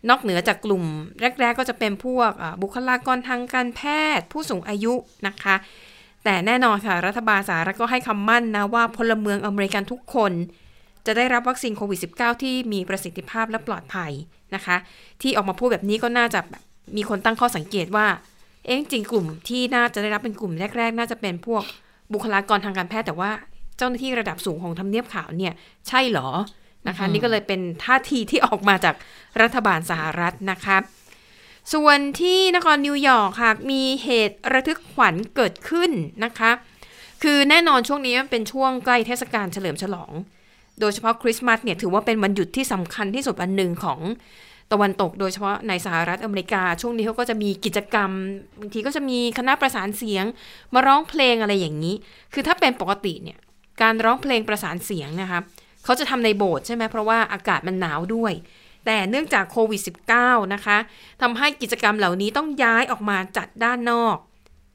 [0.09, 0.83] นอกเหนือจากกลุ่ม
[1.21, 2.31] แรก ๆ ก็จะเป็นพวก
[2.61, 3.81] บุคลากรทางการแพ
[4.17, 4.93] ทย์ ผู้สูงอายุ
[5.27, 5.55] นะคะ
[6.23, 10.31] แต่แน่นอนค่ะรัฐบาลสหรัฐก็ให้คำมั่นนะว่าพลเมืองอเมริกันทุกคน
[11.05, 14.11] จะได้รับวัคซีนโควิด -19 ที่มีประสิทธิภาพและปลอดภัย
[14.55, 14.75] นะคะ
[15.21, 16.63] ที่ออกมาพูดแบบนี้ก็น่าจะแบบ
[16.97, 18.07] มีคนตั้งข้อสังเกตว่า
[18.65, 21.63] เอ๊ะจริงกลุ่มที่น่าจะได้รับเป็นกลุ่มแรก ๆ น่าจะเป็นพวก
[22.13, 23.31] บุคลากรทางการแพทย์แต่ว่า
[23.77, 25.53] เจ้าหน้าที่ระดับสูงของทำเนียบขาวเนี่ย
[25.87, 26.29] ใช่เหรอ
[26.87, 28.95] นะคะ นี่ก็เลยเป็นท่าทีที่ออกมาจาก
[29.41, 30.77] รัฐบาลสหรัฐนะคะ
[31.73, 35.91] ส่วนที่นครนิวยอร์กค่ะมีเหตุระทึกขวัญเกิดขึ้น
[36.25, 36.51] นะคะ
[37.23, 40.11] คือแน่นอนช่วงนี้มันเป็นช่วงใกล้เทศกาลเฉลิมฉลอง
[40.79, 43.99] โดยเฉพาะคริสต์มาสเนี่ยถือว่าเป็นวันหยุดที่สำคัญที่สุดวันหนึ่งของ
[44.71, 48.09] ตะวันตก โดยเฉพาะในสหรัฐอเมริกา ช่วงนี้เขาก็จะมีกิจกรรม
[48.59, 50.25] บางทีก็จะมีคณะประสานเสียง
[50.73, 51.95] มาร้องเพลงอะไรอย่างนี้
[52.33, 53.37] คือถ้าเป็นปกติเนี่ย
[53.81, 55.39] การร้องเพลงประสานเสียงนะคะ
[55.83, 58.33] เขาจะทำในโบสถ์ใช่ไหมเพราะว่าอากาศมันหนาวด้วย
[58.85, 59.81] แต่เนื่องจากโควิด
[60.17, 60.77] -19 นะคะ
[61.21, 64.17] ทำให้กิจกรรมเหล่านี้ต้องย้ายออกมาจัดด้านนอก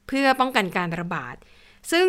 [0.07, 1.35] เพื่อป้องกันการระบาด
[1.91, 2.07] ซึ่ง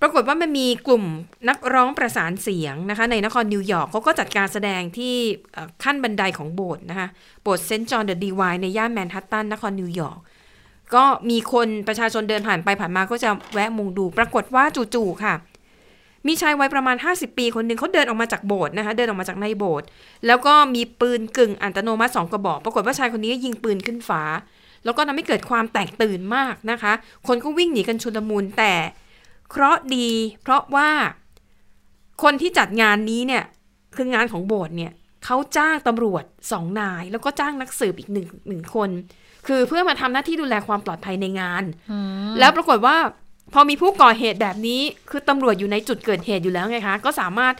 [0.00, 1.04] ปรากฏว่ามันมีกลุ่ม
[1.48, 5.14] นักร้องประสานเสียงนะคะ ในนครนิวยอร์กเขาก็จัดการแสดงที่
[5.84, 7.08] ขั้นบันไดของโบสถ์นะคะ
[7.42, 10.18] โบสถ์ Saint John the Divine ในย่านแมนฮัตตันนครนิวยอร์ก
[10.94, 15.34] ก็มีคนประชาชนเดินผ่านไปผ่านมาก็จะแวะมุงดู ปรากฏว่าจู่ๆค่ะ
[16.26, 19.86] มีชายวัยประมาณ 50 ปีคนหนึ่งเขาเดินออกมาจากโบสถ์นะคะ เดินออกมาจากในโบสถ์
[20.26, 24.22] แล้วก็มีปืนกึ่งอัตโนมัติสองกระบอก ปรากฏว่าชายคนนี้ยิงปืนขึ้นฟ้า
[24.84, 26.92] แล้วก็ทำให้เกิดความแตกตื่นมากนะคะ
[27.26, 28.74] คนก็วิ่งหนีกันชุลมุนแต่
[29.50, 30.08] เคราะห์ดี
[30.42, 30.90] เพราะว่า
[32.22, 33.44] คนที่จัดงานนี้เนี่ย
[33.96, 34.92] คืองานของโบสถ์เนี่ย
[35.24, 38.90] เขาจ้างตำรวจสองนาย แล้วก็จ้างนักสืบอีกหนึ่งหนึ่งคน
[39.46, 41.64] คือเพื่อมาทำหน้าที่ดูแลความปลอดภัยในงาน
[42.38, 42.96] แล้วปรากฏว่า
[43.52, 44.80] พอมีผู้ก่อเหตุแบบนี้
[45.10, 47.54] คือตำรวจอยู่ในจุดเกิดเหตุอยู่แล้วไงคะ ก็สามารถ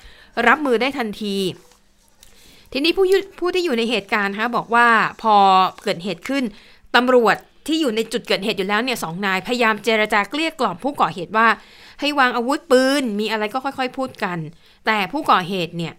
[0.48, 1.36] รับมือได้ทันที
[2.72, 4.86] ทีนี้ผู้ยุผู้ที่อยู่ในเหตุการณ์คะบอกว่า
[5.22, 5.34] พอ
[5.82, 6.44] เกิดเหตุขึ้น
[6.96, 7.36] ตำรวจ
[7.68, 11.48] ที่อยู่ในจุดเกิดเหตุอยู่แล้วเนี่ยสองนายพยายามเจรจาเกลี้ยกล่อมผู้ก่อเหตุว่า
[12.00, 14.38] ให้วางอาวุธปืนมีอะไรก็ค่อย ๆ พูดกัน
[14.86, 15.94] แต่ผู้ก่อเหตุเนี่ย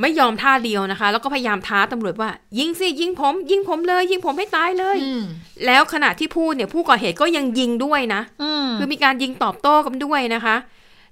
[0.00, 5.22] ไม่ยอมท่าเดียวนะคะ แล้วก็พยายามท้าตำรวจว่า ยิงสิยิงผม ยิงผมเลย ยิงผมให้ตายเลยอืม
[5.66, 10.56] แล้วขณะที่พูดเนี่ยผู้ก่อเหตุก็ยังยิงด้วยนะอืมคือมีการยิงตอบโต้กันด้วยนะคะ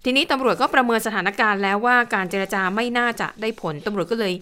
[0.05, 4.35] ทีนี้ตำรวจก็ประเมินสถานการณ์แล้วว่าการเจรจาไม่น่าจะได้ผลตำรวจก็เลย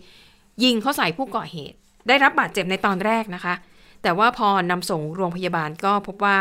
[0.64, 1.76] ยิงเข้าใส่ผู้ก่อเหตุ
[2.08, 3.54] ได้รับบาดเจ็บในตอนแรกนะคะ
[4.02, 6.38] แต่ว่าพอนำส่งโรงพยาบาลก็พบว่า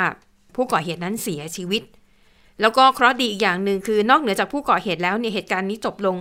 [0.55, 1.83] ผู้ก่อเหตุนั้นเสียชีวิต
[2.61, 6.15] แล้วก็เคราะห์ดีอีกอย่างหนึ่งคือนอกเหนือจากผู้ก่อเหตุแล้วเนี่ยเหตุการณ์นี้จบลง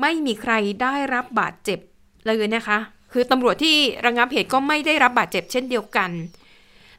[0.00, 1.78] ไม่มีใครได้รับบาดเจ็บ
[2.24, 2.78] เลยนะคะ
[3.12, 3.76] คือตำรวจที่
[4.06, 6.10] ระงับเหตุก็ไม่ได้รับบาดเจ็บเช่นเดียวกัน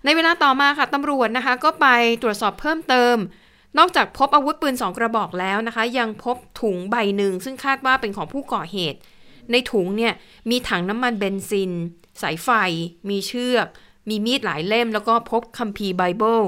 [0.03, 1.87] ในเวลาต่อมาค่ะตำรวจนะคะก็ไป
[2.21, 3.15] ตรวจสอบเพิ่มเติม
[3.77, 8.99] นอกจากพบอาวุธปืนสองกระบอกแล้วนะคะ ยังพบถุงใบหนึ่งซึ่งคาดว่าเป็นของผู้ก่อเหตุ
[9.51, 10.13] ในถุงเนี่ย
[10.49, 11.71] มีถังน้ำมันเบนซิน
[12.21, 12.49] สายไฟ
[13.09, 13.67] มีเชือก
[14.09, 16.41] มีมีดหลายเล่ม แล้วก็พบคัมภีร์ไบเบิล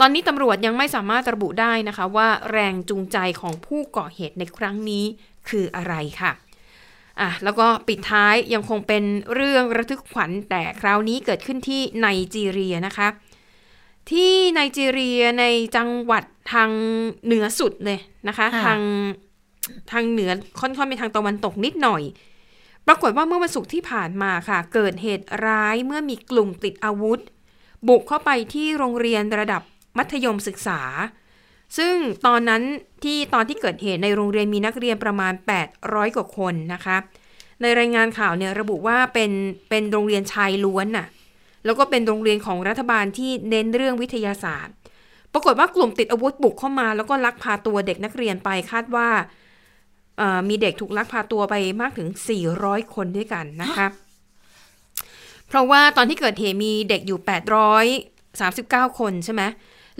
[0.00, 5.04] ตอนนี้ตำรวจยังไม่สามารถระบุได้นะคะว่าแรงจูงใจของผู้ก่อเหตุในครั้งนี้
[5.48, 6.32] คืออะไรค่ะ
[7.20, 9.04] อะแล้วก็ปิดท้ายยังคงเป็น
[9.34, 13.08] เรื่องระทึกขวัญแต่คราวนี้เกิดขึ้นที่ไนจีเรียนะคะ
[14.10, 15.44] ที่ไนจีเรียใน
[15.76, 16.70] จังหวัดทาง
[17.24, 18.80] เหนือสุดเลยนะคะค่ะทาง
[19.90, 20.30] ทางเหนือ
[20.60, 22.02] ค่อนข้างไปทางตะวันตกนิดหน่อย
[22.86, 27.20] ปรากฏว่าเมื่อวันศุกร์ที่ผ่านมาค่ะ เกิดเหตุร้ายเมื่อมีกลุ่มติดอาวุธ
[27.88, 29.62] บุกเข้าไปที่โรงเรียนระดับ
[29.98, 30.80] มัธยมศึกษา
[31.78, 31.94] ซึ่ง
[32.26, 32.62] ตอนนั้น
[33.04, 35.32] ที่ตอนที่เกิดเหตุในโรงเรียนมีนักเรียนประมาณ
[35.74, 36.96] 800 กว่าคนนะคะ
[37.62, 39.30] ในรายงานข่าวเนี่ยระบุว่าเป็น
[39.68, 41.06] เป็นโรงเรียนชายล้วนน่ะ
[41.64, 44.74] แล้วก็เป็นโรงเรียนของรัฐบาลที่เน้นเรื่องวิทยาศาสตร์
[45.32, 49.08] ปรากฏว่ากลุ่มติดอาวุธบุกเข้ามา แล้วก็ลักพาตัวเด็กนักเรียนไปคาดว่า
[50.48, 52.08] มีเด็กถูกลักพาตัวไปมากถึง
[52.50, 53.86] 400 คนด้วยกันนะคะ
[55.48, 57.18] เพราะว่าตอนที่เกิดเหตุมีเด็กอยู่
[58.88, 59.42] 839 คนใช่ไหม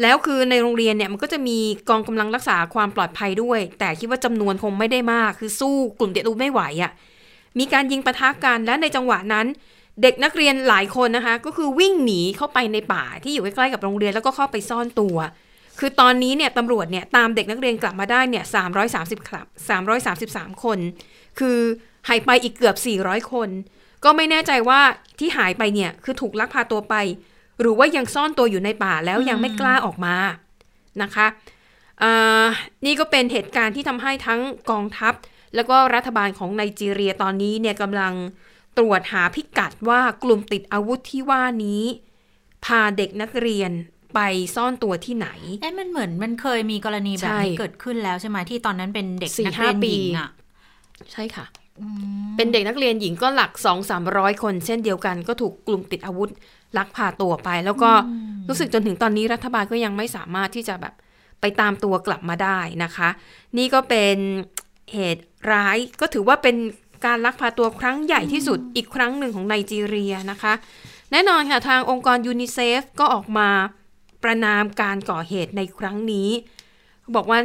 [0.03, 1.59] แล้วคือในโรงเรียนเนี่ยมันก็จะมี
[1.89, 6.93] กองกำลังรักษาความปลอดภัยด้วย แต่คิดว่าจำนวนคงไม่ได้มาก คือสู้กลุ่มเด็กอาวุธไม่ไหวอะ่ะ
[7.59, 9.47] มีการยิงปะทะกันและในจังหวะนั้น
[10.03, 15.17] เด็กนักเรียนหลายคนนะคะ ก็คือวิ่งหนีเข้าไปในป่าที่อยู่ใกล้ๆกับโรงเรียนแล้วก็เข้าไปซ่อนตัว
[15.79, 18.45] คือตอนนี้เนี่ยตำรวจเนี่ยตามเด็กนักเรียนกลับมาได้เนี่ย
[18.87, 19.47] 330ครับ
[20.05, 20.79] 333คน
[21.39, 21.59] คือ
[22.09, 23.49] หายไปอีกเกือบ400คน
[24.05, 24.81] ก็ไม่แน่ใจว่า
[25.19, 26.95] ที่หายไปเนี่ยคือถูกลักพาตัวไป
[27.61, 30.17] หรือว่ายังซ่อนตัวอยู่ในป่าแล้วยังไม่กล้าออกมา
[31.03, 31.27] นะคะ
[32.03, 32.47] อ่า
[32.85, 35.15] นี่ก็เป็นเหตุการณ์ที่ทำให้ทั้งกองทัพ
[35.55, 38.15] แล้วก็รัฐบาลของไนจีเรียตอนนี้เนี่ยกำลัง
[38.79, 41.83] ตรวจหาพิกัดว่ากลุ่มติดอาวุธที่ว่านี้
[42.65, 43.71] พาเด็กนักเรียน
[44.15, 44.21] ไป
[44.57, 45.29] ซ่อนตัวที่ไหน
[45.61, 50.31] เอ๊ะมันเหมือนมันเคยมีกรณีแบบนี้ใช่เกิดขึ้นแล้วใช่ไหมที่ตอนนั้นเป็นเด็กสี่นักเรียนห้าปีหญิงอะ
[51.13, 51.47] ใช่ค่ะ
[52.37, 56.31] เป็นเด็กนักเรียนหญิงก็หลักสองสามร้อยคน เช่นเดียวกันก็ถูกกลุ่มติดอาวุธ
[56.79, 57.91] ลักพาตัวไป แล้วก็
[58.49, 60.95] รู้สึกจนถึงตอนนี้รัฐบาลก็ยังไม่สามารถที่จะแบบ
[61.41, 63.09] ไปตามตัวกลับมาได้นะคะ
[63.59, 64.17] นี่ก็เป็น
[64.93, 66.57] เหตุร้ายก็ถือว่าเป็น
[67.07, 70.53] การลักพาตัวครั้งใหญ่ที่สุดอีกครั้งหนึ่งของไนจีเรียนะคะ
[71.13, 73.49] แน่นอนค่ะทางองค์กรยูนิเซฟก็ออกมา
[74.25, 76.29] ประนามการก่อเหตุในครั้งนี้
[77.15, 77.39] บอกว่า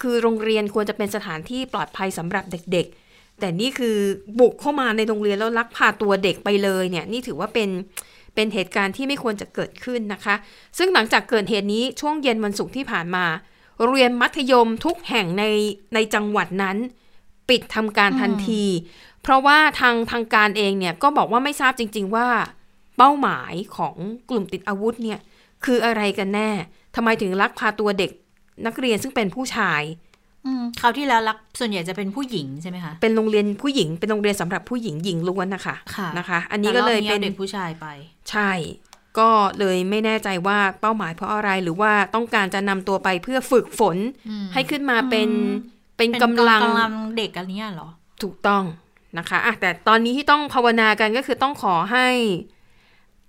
[0.00, 3.96] คือโรงเรียนควรจะเป็นสถานที่ปลอดภัยสำหรับเด็กๆ แต่นี่คือ
[4.40, 7.70] บุกเข้ามาในโรงเรียนแล้วลักพาตัวเด็กไปเลยเนี่ยนี่ถือว่าเป็น
[8.34, 10.34] เป็นเหตุการณ์ที่ไม่ควรจะเกิดขึ้นนะคะ
[10.78, 13.24] ซึ่งหลังจากเกิดเหตุนี้ช่วงเย็นวันศุกร์ที่ผ่านมา
[13.78, 15.44] โรงเรียนมัธยมทุกแห่งใน
[15.94, 16.76] ในจังหวัดนั้น
[17.48, 18.64] ปิดทำการทันที
[19.22, 22.28] เพราะว่าทางทางการเองเนี่ยก็บอกว่าไม่ทราบจริง ๆ ว่า
[22.96, 23.96] เป้าหมายของ
[24.30, 25.18] กลุ่มติดอาวุธเนี่ย
[25.64, 26.50] คืออะไรกันแน่
[26.96, 28.10] ทำไมถึงลักพาตัวเด็ก
[28.66, 29.82] นักเรียนซึ่งเป็นผู้ชาย
[30.46, 37.86] อืมคราวที่แล้วรักส่วนใหญ่จะเป็นผู้หญิงใช่ไหมคะเป็นโรงเรียนผู้หญิงเป็นโรงเรียนสำหรับผู้หญิงหญิงล้วนนะคะค่ะนะคะ อันนี้ก็เลยแต่รอบเป็นอาเด็กผู้ชายไป
[38.30, 38.50] ใช่
[39.18, 43.96] ก็เลยไม่แน่ใจว่าเป้าหมายเพราะอะไรหรือว่าต้องการจะนำตัวไปเพื่อฝึกฝน
[44.54, 45.30] ให้ขึ้นมาเป็น
[45.96, 47.88] เป็นเป็นกำลังกำลังเด็กอันเนี้ยเหรอ
[48.22, 48.64] ถูกต้อง
[49.18, 52.08] นะคะอะแต่ตอนนี้ที่ต้องภาวนากันก็คือต้องขอให้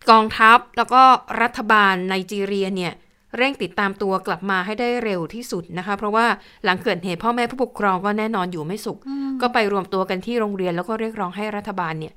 [0.10, 1.02] กองทัพแล้วก็
[1.42, 2.94] รัฐบาลไนจีเรียเนี่ย
[3.38, 6.26] เร่งติดตามตัวกลับมาให้ได้เร็วที่สุดนะคะ เพราะว่า
[6.64, 8.98] หลังเกิดเหตุพ่อแม่ผู้ปกครองก็แน่นอนอยู่ไม่สุข
[9.42, 12.14] ก็ไปรวมตัวกันที่โรงเรียนแล้วก็เรียกร้องให้รัฐบาลเนี่ย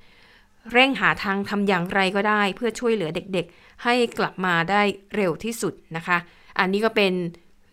[0.73, 4.83] เร่งหาทางทำอย่างไรก็ได้ เพื่อช่วยเหลือเด็กๆ ให้กลับมาได้
[5.17, 6.19] เร็วที่สุดนะคะ
[6.59, 7.13] อันนี้ก็เป็น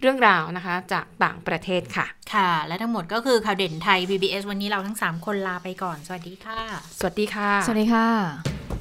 [0.01, 6.59] เรื่องราวนะคะจากต่างประเทศค่ะ ค่ะ และทั้งหมดก็คือข่าวเด่นไทย PBS วันนี้เราทั้ง 3 คนลาไปก่อน สวัสดีค่ะ
[6.99, 8.80] สวัสดีค่ะ สวัสดีค่ะ